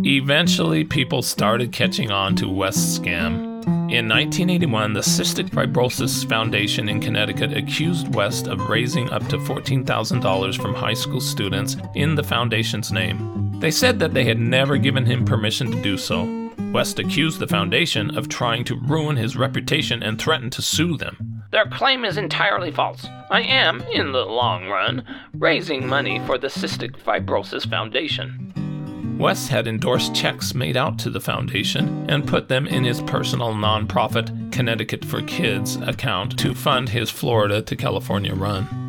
Eventually, 0.05 0.83
people 0.83 1.23
started 1.23 1.71
catching 1.71 2.11
on 2.11 2.35
to 2.35 2.47
West's 2.47 2.99
scam. 2.99 3.49
In 3.91 4.07
1981, 4.07 4.93
the 4.93 5.01
Cystic 5.01 5.49
Fibrosis 5.49 6.29
Foundation 6.29 6.89
in 6.89 7.01
Connecticut 7.01 7.57
accused 7.57 8.13
West 8.13 8.45
of 8.47 8.69
raising 8.69 9.09
up 9.09 9.27
to 9.29 9.37
$14,000 9.37 10.61
from 10.61 10.75
high 10.75 10.93
school 10.93 11.21
students 11.21 11.75
in 11.95 12.13
the 12.13 12.23
foundation's 12.23 12.91
name. 12.91 13.51
They 13.59 13.71
said 13.71 13.99
that 13.99 14.13
they 14.13 14.25
had 14.25 14.39
never 14.39 14.77
given 14.77 15.05
him 15.05 15.25
permission 15.25 15.71
to 15.71 15.81
do 15.81 15.97
so. 15.97 16.40
West 16.71 16.99
accused 16.99 17.39
the 17.39 17.47
foundation 17.47 18.17
of 18.17 18.29
trying 18.29 18.63
to 18.63 18.75
ruin 18.75 19.17
his 19.17 19.35
reputation 19.35 20.01
and 20.01 20.19
threatened 20.19 20.53
to 20.53 20.61
sue 20.61 20.95
them. 20.95 21.43
Their 21.51 21.65
claim 21.65 22.05
is 22.05 22.15
entirely 22.15 22.71
false. 22.71 23.05
I 23.29 23.41
am, 23.41 23.81
in 23.91 24.13
the 24.13 24.25
long 24.25 24.67
run, 24.67 25.03
raising 25.33 25.85
money 25.85 26.19
for 26.25 26.37
the 26.37 26.47
Cystic 26.47 26.97
Fibrosis 26.97 27.69
Foundation. 27.69 28.53
West 29.19 29.49
had 29.49 29.67
endorsed 29.67 30.15
checks 30.15 30.55
made 30.55 30.77
out 30.77 30.97
to 30.99 31.09
the 31.09 31.19
foundation 31.19 32.09
and 32.09 32.25
put 32.25 32.47
them 32.47 32.65
in 32.67 32.85
his 32.85 33.01
personal 33.01 33.53
nonprofit 33.53 34.51
Connecticut 34.53 35.03
for 35.03 35.21
Kids 35.23 35.75
account 35.75 36.39
to 36.39 36.55
fund 36.55 36.87
his 36.87 37.09
Florida 37.09 37.61
to 37.61 37.75
California 37.75 38.33
run. 38.33 38.80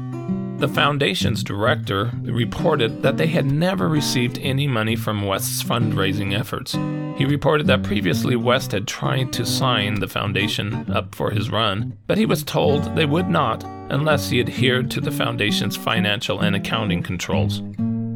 The 0.63 0.69
foundation's 0.69 1.43
director 1.43 2.13
reported 2.23 3.03
that 3.03 3.17
they 3.17 3.27
had 3.27 3.51
never 3.51 3.89
received 3.89 4.39
any 4.39 4.69
money 4.69 4.95
from 4.95 5.27
West's 5.27 5.61
fundraising 5.61 6.39
efforts. 6.39 6.75
He 7.19 7.25
reported 7.25 7.67
that 7.67 7.83
previously 7.83 8.37
West 8.37 8.71
had 8.71 8.87
tried 8.87 9.33
to 9.33 9.45
sign 9.45 9.99
the 9.99 10.07
foundation 10.07 10.89
up 10.89 11.17
for 11.17 11.33
his 11.33 11.51
run, 11.51 11.99
but 12.07 12.17
he 12.17 12.27
was 12.27 12.45
told 12.45 12.95
they 12.95 13.07
would 13.07 13.29
not 13.29 13.65
unless 13.91 14.31
he 14.31 14.39
adhered 14.39 14.89
to 14.93 15.01
the 15.01 15.11
foundation's 15.11 15.77
financial 15.77 16.39
and 16.39 16.55
accounting 16.55 17.03
controls. 17.03 17.61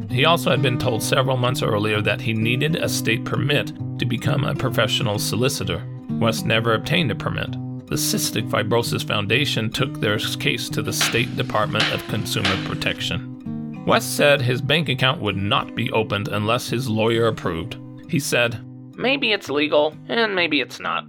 He 0.09 0.23
also 0.23 0.49
had 0.49 0.61
been 0.61 0.79
told 0.79 1.03
several 1.03 1.35
months 1.35 1.61
earlier 1.61 1.99
that 1.99 2.21
he 2.21 2.33
needed 2.33 2.77
a 2.77 2.87
state 2.87 3.25
permit 3.25 3.73
to 3.99 4.05
become 4.05 4.45
a 4.45 4.55
professional 4.55 5.19
solicitor. 5.19 5.83
West 6.11 6.45
never 6.45 6.75
obtained 6.75 7.11
a 7.11 7.15
permit. 7.15 7.57
The 7.87 7.95
Cystic 7.95 8.49
Fibrosis 8.49 9.07
Foundation 9.07 9.69
took 9.69 9.99
their 9.99 10.17
case 10.17 10.67
to 10.69 10.81
the 10.81 10.91
State 10.91 11.35
Department 11.37 11.89
of 11.93 12.05
Consumer 12.07 12.55
Protection. 12.65 13.85
West 13.85 14.17
said 14.17 14.41
his 14.41 14.61
bank 14.61 14.89
account 14.89 15.21
would 15.21 15.37
not 15.37 15.73
be 15.73 15.89
opened 15.91 16.27
unless 16.27 16.69
his 16.69 16.89
lawyer 16.89 17.27
approved. 17.27 17.77
He 18.09 18.19
said, 18.19 18.61
Maybe 18.97 19.31
it's 19.31 19.49
legal, 19.49 19.95
and 20.09 20.35
maybe 20.35 20.59
it's 20.59 20.81
not. 20.81 21.05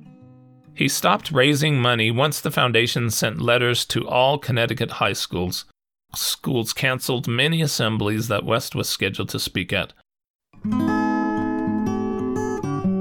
He 0.74 0.86
stopped 0.86 1.32
raising 1.32 1.80
money 1.80 2.12
once 2.12 2.40
the 2.40 2.52
foundation 2.52 3.10
sent 3.10 3.40
letters 3.40 3.84
to 3.86 4.08
all 4.08 4.38
Connecticut 4.38 4.92
high 4.92 5.14
schools 5.14 5.64
schools 6.14 6.72
canceled 6.72 7.28
many 7.28 7.60
assemblies 7.60 8.28
that 8.28 8.44
West 8.44 8.74
was 8.74 8.88
scheduled 8.88 9.28
to 9.30 9.38
speak 9.38 9.72
at. 9.72 9.92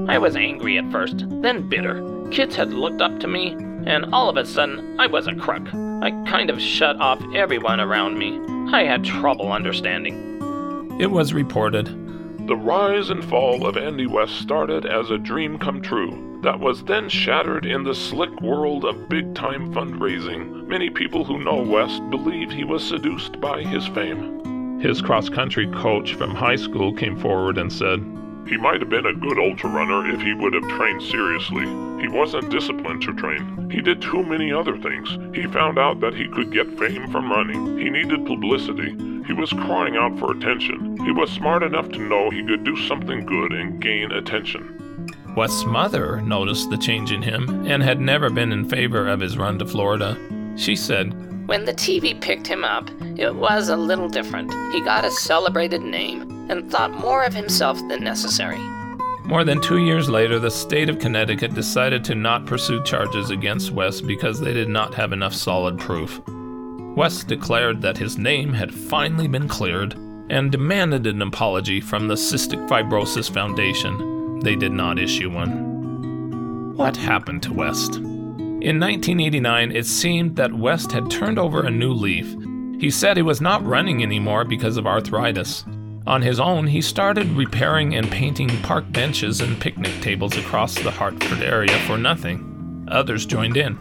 I 0.08 0.18
was 0.18 0.36
angry 0.36 0.78
at 0.78 0.90
first, 0.90 1.24
then 1.42 1.68
bitter. 1.68 2.02
Kids 2.30 2.56
had 2.56 2.72
looked 2.72 3.00
up 3.00 3.18
to 3.20 3.28
me, 3.28 3.56
and 3.86 4.12
all 4.12 4.28
of 4.28 4.36
a 4.36 4.44
sudden, 4.46 4.98
I 4.98 5.06
was 5.06 5.26
a 5.26 5.34
crook. 5.34 5.66
I 5.74 6.10
kind 6.28 6.50
of 6.50 6.60
shut 6.60 6.96
off 7.00 7.22
everyone 7.34 7.80
around 7.80 8.18
me. 8.18 8.38
I 8.72 8.84
had 8.84 9.04
trouble 9.04 9.52
understanding. 9.52 10.96
It 11.00 11.10
was 11.10 11.32
reported 11.32 11.86
The 12.46 12.56
rise 12.56 13.10
and 13.10 13.24
fall 13.24 13.66
of 13.66 13.76
Andy 13.76 14.06
West 14.06 14.40
started 14.40 14.86
as 14.86 15.10
a 15.10 15.18
dream 15.18 15.58
come 15.58 15.80
true 15.80 16.40
that 16.42 16.60
was 16.60 16.84
then 16.84 17.08
shattered 17.08 17.66
in 17.66 17.82
the 17.82 17.94
slick 17.94 18.40
world 18.40 18.84
of 18.84 19.08
big 19.08 19.34
time 19.34 19.72
fundraising. 19.74 20.66
Many 20.66 20.88
people 20.90 21.24
who 21.24 21.42
know 21.42 21.62
West 21.62 22.00
believe 22.10 22.50
he 22.50 22.64
was 22.64 22.86
seduced 22.86 23.40
by 23.40 23.62
his 23.62 23.86
fame. 23.88 24.80
His 24.80 25.02
cross 25.02 25.28
country 25.28 25.66
coach 25.72 26.14
from 26.14 26.34
high 26.34 26.56
school 26.56 26.92
came 26.92 27.18
forward 27.18 27.58
and 27.58 27.72
said, 27.72 28.00
He 28.48 28.56
might 28.56 28.80
have 28.80 28.88
been 28.88 29.04
a 29.04 29.12
good 29.12 29.38
ultra 29.38 29.68
runner 29.68 30.10
if 30.10 30.22
he 30.22 30.32
would 30.32 30.54
have 30.54 30.66
trained 30.68 31.02
seriously. 31.02 31.66
He 32.00 32.08
wasn't 32.08 32.50
disciplined 32.50 33.02
to 33.02 33.12
train. 33.12 33.68
He 33.70 33.82
did 33.82 34.00
too 34.00 34.22
many 34.22 34.50
other 34.52 34.78
things. 34.78 35.18
He 35.36 35.46
found 35.46 35.78
out 35.78 36.00
that 36.00 36.14
he 36.14 36.28
could 36.28 36.50
get 36.50 36.78
fame 36.78 37.10
from 37.12 37.30
running. 37.30 37.78
He 37.78 37.90
needed 37.90 38.24
publicity. 38.24 38.96
He 39.26 39.34
was 39.34 39.50
crying 39.50 39.96
out 39.96 40.18
for 40.18 40.32
attention. 40.32 40.96
He 41.04 41.12
was 41.12 41.30
smart 41.30 41.62
enough 41.62 41.90
to 41.90 41.98
know 41.98 42.30
he 42.30 42.46
could 42.46 42.64
do 42.64 42.76
something 42.86 43.26
good 43.26 43.52
and 43.52 43.82
gain 43.82 44.12
attention. 44.12 45.10
West's 45.36 45.66
mother 45.66 46.22
noticed 46.22 46.70
the 46.70 46.78
change 46.78 47.12
in 47.12 47.20
him 47.20 47.66
and 47.66 47.82
had 47.82 48.00
never 48.00 48.30
been 48.30 48.50
in 48.50 48.66
favor 48.66 49.06
of 49.06 49.20
his 49.20 49.36
run 49.36 49.58
to 49.58 49.66
Florida. 49.66 50.16
She 50.56 50.74
said, 50.74 51.12
When 51.46 51.66
the 51.66 51.74
TV 51.74 52.18
picked 52.18 52.46
him 52.46 52.64
up, 52.64 52.90
it 53.18 53.34
was 53.34 53.68
a 53.68 53.76
little 53.76 54.08
different. 54.08 54.50
He 54.72 54.80
got 54.80 55.04
a 55.04 55.10
celebrated 55.10 55.82
name 55.82 56.27
and 56.48 56.70
thought 56.70 56.90
more 56.90 57.24
of 57.24 57.34
himself 57.34 57.78
than 57.88 58.04
necessary. 58.04 58.58
More 59.24 59.44
than 59.44 59.60
two 59.60 59.78
years 59.78 60.08
later, 60.08 60.38
the 60.38 60.50
state 60.50 60.88
of 60.88 60.98
Connecticut 60.98 61.54
decided 61.54 62.02
to 62.04 62.14
not 62.14 62.46
pursue 62.46 62.82
charges 62.82 63.30
against 63.30 63.72
West 63.72 64.06
because 64.06 64.40
they 64.40 64.54
did 64.54 64.68
not 64.68 64.94
have 64.94 65.12
enough 65.12 65.34
solid 65.34 65.78
proof. 65.78 66.20
West 66.96 67.28
declared 67.28 67.82
that 67.82 67.98
his 67.98 68.16
name 68.16 68.52
had 68.52 68.72
finally 68.72 69.28
been 69.28 69.46
cleared 69.46 69.94
and 70.30 70.50
demanded 70.50 71.06
an 71.06 71.22
apology 71.22 71.80
from 71.80 72.08
the 72.08 72.14
Cystic 72.14 72.66
Fibrosis 72.68 73.30
Foundation 73.30 74.18
they 74.40 74.54
did 74.54 74.72
not 74.72 74.98
issue 74.98 75.30
one. 75.30 76.76
What 76.76 76.96
happened 76.96 77.42
to 77.44 77.52
West? 77.52 77.96
In 77.96 78.80
1989, 78.80 79.72
it 79.72 79.86
seemed 79.86 80.36
that 80.36 80.52
West 80.52 80.92
had 80.92 81.10
turned 81.10 81.38
over 81.38 81.64
a 81.64 81.70
new 81.70 81.92
leaf. 81.92 82.36
He 82.80 82.90
said 82.90 83.16
he 83.16 83.22
was 83.22 83.40
not 83.40 83.64
running 83.66 84.02
anymore 84.02 84.44
because 84.44 84.76
of 84.76 84.86
arthritis. 84.86 85.64
On 86.08 86.22
his 86.22 86.40
own, 86.40 86.66
he 86.66 86.80
started 86.80 87.28
repairing 87.32 87.94
and 87.94 88.10
painting 88.10 88.48
park 88.62 88.90
benches 88.90 89.42
and 89.42 89.60
picnic 89.60 89.92
tables 90.00 90.38
across 90.38 90.74
the 90.74 90.90
Hartford 90.90 91.42
area 91.42 91.78
for 91.80 91.98
nothing. 91.98 92.86
Others 92.90 93.26
joined 93.26 93.58
in. 93.58 93.76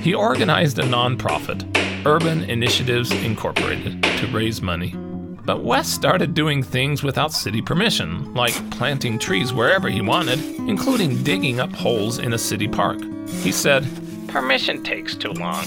He 0.00 0.14
organized 0.14 0.78
a 0.78 0.84
nonprofit, 0.84 1.66
Urban 2.06 2.44
Initiatives 2.44 3.12
Incorporated, 3.12 4.02
to 4.02 4.26
raise 4.28 4.62
money. 4.62 4.94
But 5.44 5.64
West 5.64 5.92
started 5.92 6.32
doing 6.32 6.62
things 6.62 7.02
without 7.02 7.34
city 7.34 7.60
permission, 7.60 8.32
like 8.32 8.54
planting 8.70 9.18
trees 9.18 9.52
wherever 9.52 9.90
he 9.90 10.00
wanted, 10.00 10.42
including 10.66 11.22
digging 11.24 11.60
up 11.60 11.74
holes 11.74 12.18
in 12.18 12.32
a 12.32 12.38
city 12.38 12.68
park. 12.68 13.02
He 13.42 13.52
said, 13.52 13.86
Permission 14.28 14.82
takes 14.82 15.14
too 15.14 15.32
long. 15.32 15.66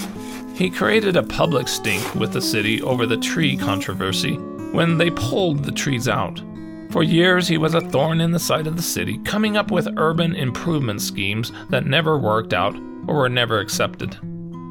He 0.56 0.70
created 0.70 1.16
a 1.16 1.22
public 1.22 1.68
stink 1.68 2.16
with 2.16 2.32
the 2.32 2.42
city 2.42 2.82
over 2.82 3.06
the 3.06 3.16
tree 3.16 3.56
controversy 3.56 4.36
when 4.72 4.98
they 4.98 5.10
pulled 5.10 5.64
the 5.64 5.72
trees 5.72 6.08
out. 6.08 6.40
For 6.90 7.02
years, 7.04 7.46
he 7.46 7.56
was 7.56 7.74
a 7.74 7.80
thorn 7.80 8.20
in 8.20 8.32
the 8.32 8.38
side 8.38 8.66
of 8.66 8.76
the 8.76 8.82
city, 8.82 9.18
coming 9.18 9.56
up 9.56 9.70
with 9.70 9.96
urban 9.96 10.34
improvement 10.34 11.00
schemes 11.00 11.52
that 11.68 11.86
never 11.86 12.18
worked 12.18 12.52
out 12.52 12.74
or 13.06 13.16
were 13.16 13.28
never 13.28 13.60
accepted. 13.60 14.18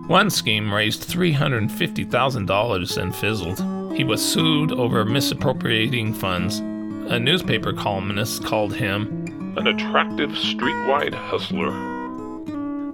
One 0.09 0.29
scheme 0.29 0.73
raised 0.73 1.07
$350,000 1.07 2.97
and 2.97 3.15
fizzled. 3.15 3.95
He 3.95 4.03
was 4.03 4.21
sued 4.21 4.71
over 4.71 5.05
misappropriating 5.05 6.13
funds. 6.13 6.59
A 6.59 7.19
newspaper 7.19 7.73
columnist 7.73 8.43
called 8.43 8.73
him 8.73 9.55
An 9.57 9.67
attractive 9.67 10.31
streetwide 10.31 11.13
hustler. 11.13 11.88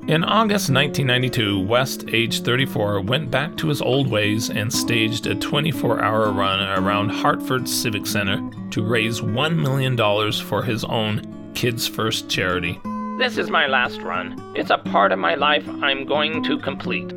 In 0.08 0.24
August 0.24 0.70
1992, 0.70 1.62
West, 1.62 2.06
age 2.10 2.42
34, 2.42 3.02
went 3.02 3.32
back 3.32 3.58
to 3.58 3.70
his 3.70 3.82
old 3.82 4.08
ways 4.08 4.52
and 4.52 4.72
staged 4.72 5.26
a 5.26 5.34
24 5.34 6.00
hour 6.00 6.32
run 6.32 6.62
around 6.78 7.10
Hartford 7.10 7.68
Civic 7.68 8.06
Center 8.06 8.48
to 8.70 8.86
raise 8.86 9.22
$1 9.22 9.58
million 9.58 9.98
for 10.44 10.62
his 10.62 10.84
own 10.84 11.52
Kids 11.56 11.88
First 11.88 12.30
charity. 12.30 12.80
This 13.18 13.40
is 13.40 13.50
my 13.50 13.66
last 13.66 14.00
run. 14.04 14.40
It's 14.56 14.70
a 14.70 14.78
part 14.78 15.12
of 15.12 15.18
my 15.18 15.34
life 15.34 15.68
I'm 15.68 16.06
going 16.06 16.44
to 16.44 16.60
complete. 16.60 17.12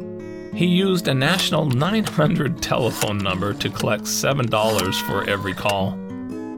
He 0.54 0.64
used 0.64 1.08
a 1.08 1.14
national 1.14 1.66
900 1.66 2.62
telephone 2.62 3.18
number 3.18 3.52
to 3.52 3.68
collect 3.68 4.04
$7 4.04 5.02
for 5.02 5.28
every 5.28 5.52
call. 5.52 5.90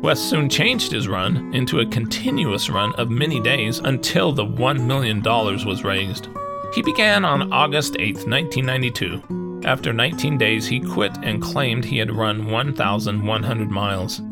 West 0.03 0.31
soon 0.31 0.49
changed 0.49 0.93
his 0.93 1.09
run 1.09 1.53
into 1.55 1.81
a 1.81 1.87
continuous 1.87 2.71
run 2.71 2.95
of 2.95 3.11
many 3.11 3.39
days 3.39 3.81
until 3.81 4.33
the 4.33 4.45
$1 4.45 4.87
million 4.87 5.23
was 5.23 5.85
raised. 5.85 6.29
He 6.75 6.81
began 6.81 7.25
on 7.25 7.53
August 7.53 7.97
8, 7.99 8.27
1992. 8.27 9.63
After 9.65 9.93
19 9.93 10.39
days, 10.39 10.67
he 10.67 10.81
quit 10.81 11.13
and 11.23 11.43
claimed 11.43 11.85
he 11.85 11.99
had 11.99 12.11
run 12.11 12.51
1,100 12.51 13.71
miles. 13.71 14.23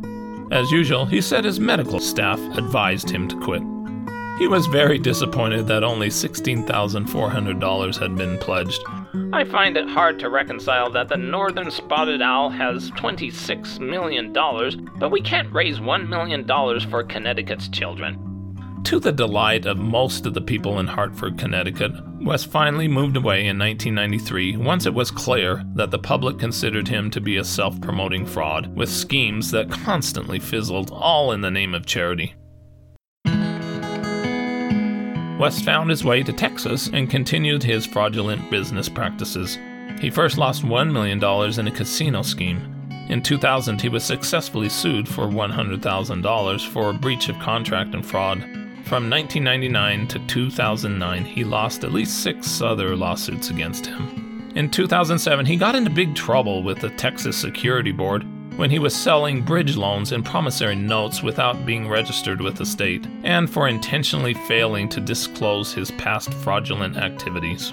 As 0.50 0.70
usual, 0.70 1.04
he 1.04 1.20
said 1.20 1.44
his 1.44 1.60
medical 1.60 2.00
staff 2.00 2.40
advised 2.56 3.10
him 3.10 3.28
to 3.28 3.38
quit. 3.40 3.62
He 4.38 4.48
was 4.48 4.66
very 4.68 4.98
disappointed 4.98 5.66
that 5.66 5.84
only 5.84 6.08
$16,400 6.08 7.98
had 7.98 8.16
been 8.16 8.38
pledged. 8.38 8.82
I 9.32 9.44
find 9.44 9.76
it 9.76 9.88
hard 9.88 10.18
to 10.18 10.30
reconcile 10.30 10.90
that 10.90 11.08
the 11.08 11.16
northern 11.16 11.70
spotted 11.70 12.20
owl 12.20 12.50
has 12.50 12.90
$26 12.92 13.80
million, 13.80 14.32
but 14.98 15.10
we 15.10 15.20
can't 15.20 15.52
raise 15.52 15.78
$1 15.78 16.08
million 16.08 16.46
for 16.90 17.02
Connecticut's 17.04 17.68
children. 17.68 18.24
To 18.84 18.98
the 18.98 19.12
delight 19.12 19.66
of 19.66 19.78
most 19.78 20.24
of 20.24 20.34
the 20.34 20.40
people 20.40 20.78
in 20.78 20.86
Hartford, 20.86 21.38
Connecticut, 21.38 21.92
West 22.20 22.50
finally 22.50 22.88
moved 22.88 23.16
away 23.16 23.46
in 23.46 23.58
1993 23.58 24.56
once 24.56 24.86
it 24.86 24.94
was 24.94 25.10
clear 25.10 25.62
that 25.74 25.90
the 25.90 25.98
public 25.98 26.38
considered 26.38 26.88
him 26.88 27.10
to 27.10 27.20
be 27.20 27.36
a 27.36 27.44
self 27.44 27.80
promoting 27.80 28.24
fraud 28.24 28.74
with 28.76 28.88
schemes 28.88 29.50
that 29.50 29.70
constantly 29.70 30.38
fizzled, 30.38 30.90
all 30.90 31.32
in 31.32 31.40
the 31.40 31.50
name 31.50 31.74
of 31.74 31.86
charity. 31.86 32.34
West 35.38 35.64
found 35.64 35.88
his 35.88 36.04
way 36.04 36.24
to 36.24 36.32
Texas 36.32 36.90
and 36.92 37.08
continued 37.08 37.62
his 37.62 37.86
fraudulent 37.86 38.50
business 38.50 38.88
practices. 38.88 39.56
He 40.00 40.10
first 40.10 40.36
lost 40.36 40.64
$1 40.64 40.92
million 40.92 41.22
in 41.60 41.66
a 41.68 41.76
casino 41.76 42.22
scheme. 42.22 42.74
In 43.08 43.22
2000, 43.22 43.80
he 43.80 43.88
was 43.88 44.02
successfully 44.02 44.68
sued 44.68 45.08
for 45.08 45.26
$100,000 45.26 46.68
for 46.68 46.92
breach 46.92 47.28
of 47.28 47.38
contract 47.38 47.94
and 47.94 48.04
fraud. 48.04 48.40
From 48.84 49.08
1999 49.08 50.08
to 50.08 50.18
2009, 50.26 51.24
he 51.24 51.44
lost 51.44 51.84
at 51.84 51.92
least 51.92 52.22
six 52.22 52.60
other 52.60 52.96
lawsuits 52.96 53.50
against 53.50 53.86
him. 53.86 54.50
In 54.56 54.68
2007, 54.68 55.46
he 55.46 55.56
got 55.56 55.76
into 55.76 55.90
big 55.90 56.16
trouble 56.16 56.64
with 56.64 56.80
the 56.80 56.90
Texas 56.90 57.36
Security 57.36 57.92
Board 57.92 58.26
when 58.58 58.70
he 58.70 58.80
was 58.80 58.94
selling 58.94 59.40
bridge 59.40 59.76
loans 59.76 60.10
and 60.10 60.24
promissory 60.24 60.74
notes 60.74 61.22
without 61.22 61.64
being 61.64 61.88
registered 61.88 62.40
with 62.40 62.56
the 62.56 62.66
state, 62.66 63.06
and 63.22 63.48
for 63.48 63.68
intentionally 63.68 64.34
failing 64.34 64.88
to 64.88 65.00
disclose 65.00 65.72
his 65.72 65.92
past 65.92 66.34
fraudulent 66.34 66.96
activities. 66.96 67.72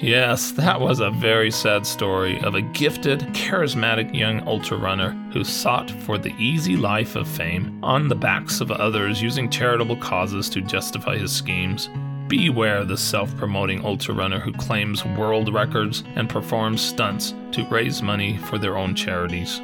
Yes, 0.00 0.52
that 0.52 0.80
was 0.80 1.00
a 1.00 1.10
very 1.10 1.50
sad 1.50 1.86
story 1.86 2.40
of 2.40 2.54
a 2.54 2.62
gifted, 2.62 3.20
charismatic 3.34 4.14
young 4.14 4.40
ultra 4.48 4.78
runner 4.78 5.10
who 5.34 5.44
sought 5.44 5.90
for 5.90 6.16
the 6.16 6.34
easy 6.38 6.78
life 6.78 7.14
of 7.14 7.28
fame 7.28 7.78
on 7.84 8.08
the 8.08 8.14
backs 8.14 8.62
of 8.62 8.70
others 8.70 9.20
using 9.20 9.50
charitable 9.50 9.98
causes 9.98 10.48
to 10.48 10.62
justify 10.62 11.18
his 11.18 11.30
schemes. 11.30 11.90
Beware 12.32 12.86
the 12.86 12.96
self 12.96 13.36
promoting 13.36 13.84
ultra 13.84 14.14
runner 14.14 14.40
who 14.40 14.54
claims 14.54 15.04
world 15.04 15.52
records 15.52 16.02
and 16.16 16.30
performs 16.30 16.80
stunts 16.80 17.34
to 17.50 17.68
raise 17.68 18.00
money 18.00 18.38
for 18.38 18.56
their 18.56 18.78
own 18.78 18.94
charities. 18.94 19.60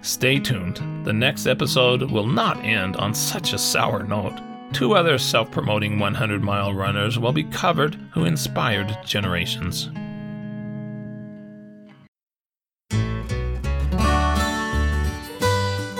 Stay 0.00 0.38
tuned. 0.38 0.80
The 1.04 1.12
next 1.12 1.46
episode 1.46 2.10
will 2.10 2.26
not 2.26 2.64
end 2.64 2.96
on 2.96 3.12
such 3.12 3.52
a 3.52 3.58
sour 3.58 4.04
note. 4.04 4.40
Two 4.72 4.94
other 4.94 5.18
self 5.18 5.50
promoting 5.50 5.98
100 5.98 6.42
mile 6.42 6.72
runners 6.72 7.18
will 7.18 7.34
be 7.34 7.44
covered 7.44 7.96
who 8.14 8.24
inspired 8.24 8.96
generations. 9.04 9.90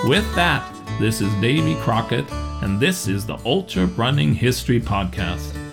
With 0.09 0.25
that, 0.33 0.67
this 0.99 1.21
is 1.21 1.31
Davy 1.35 1.75
Crockett, 1.81 2.25
and 2.63 2.79
this 2.79 3.07
is 3.07 3.27
the 3.27 3.37
Ultra 3.45 3.85
Running 3.85 4.33
History 4.33 4.81
Podcast. 4.81 5.68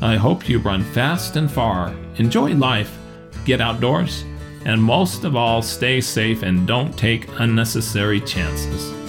I 0.00 0.16
hope 0.16 0.48
you 0.48 0.60
run 0.60 0.84
fast 0.84 1.34
and 1.34 1.50
far, 1.50 1.92
enjoy 2.16 2.54
life, 2.54 2.96
get 3.44 3.60
outdoors, 3.60 4.24
and 4.64 4.80
most 4.80 5.24
of 5.24 5.34
all, 5.34 5.60
stay 5.60 6.00
safe 6.00 6.42
and 6.42 6.66
don't 6.68 6.96
take 6.96 7.28
unnecessary 7.40 8.20
chances. 8.20 9.07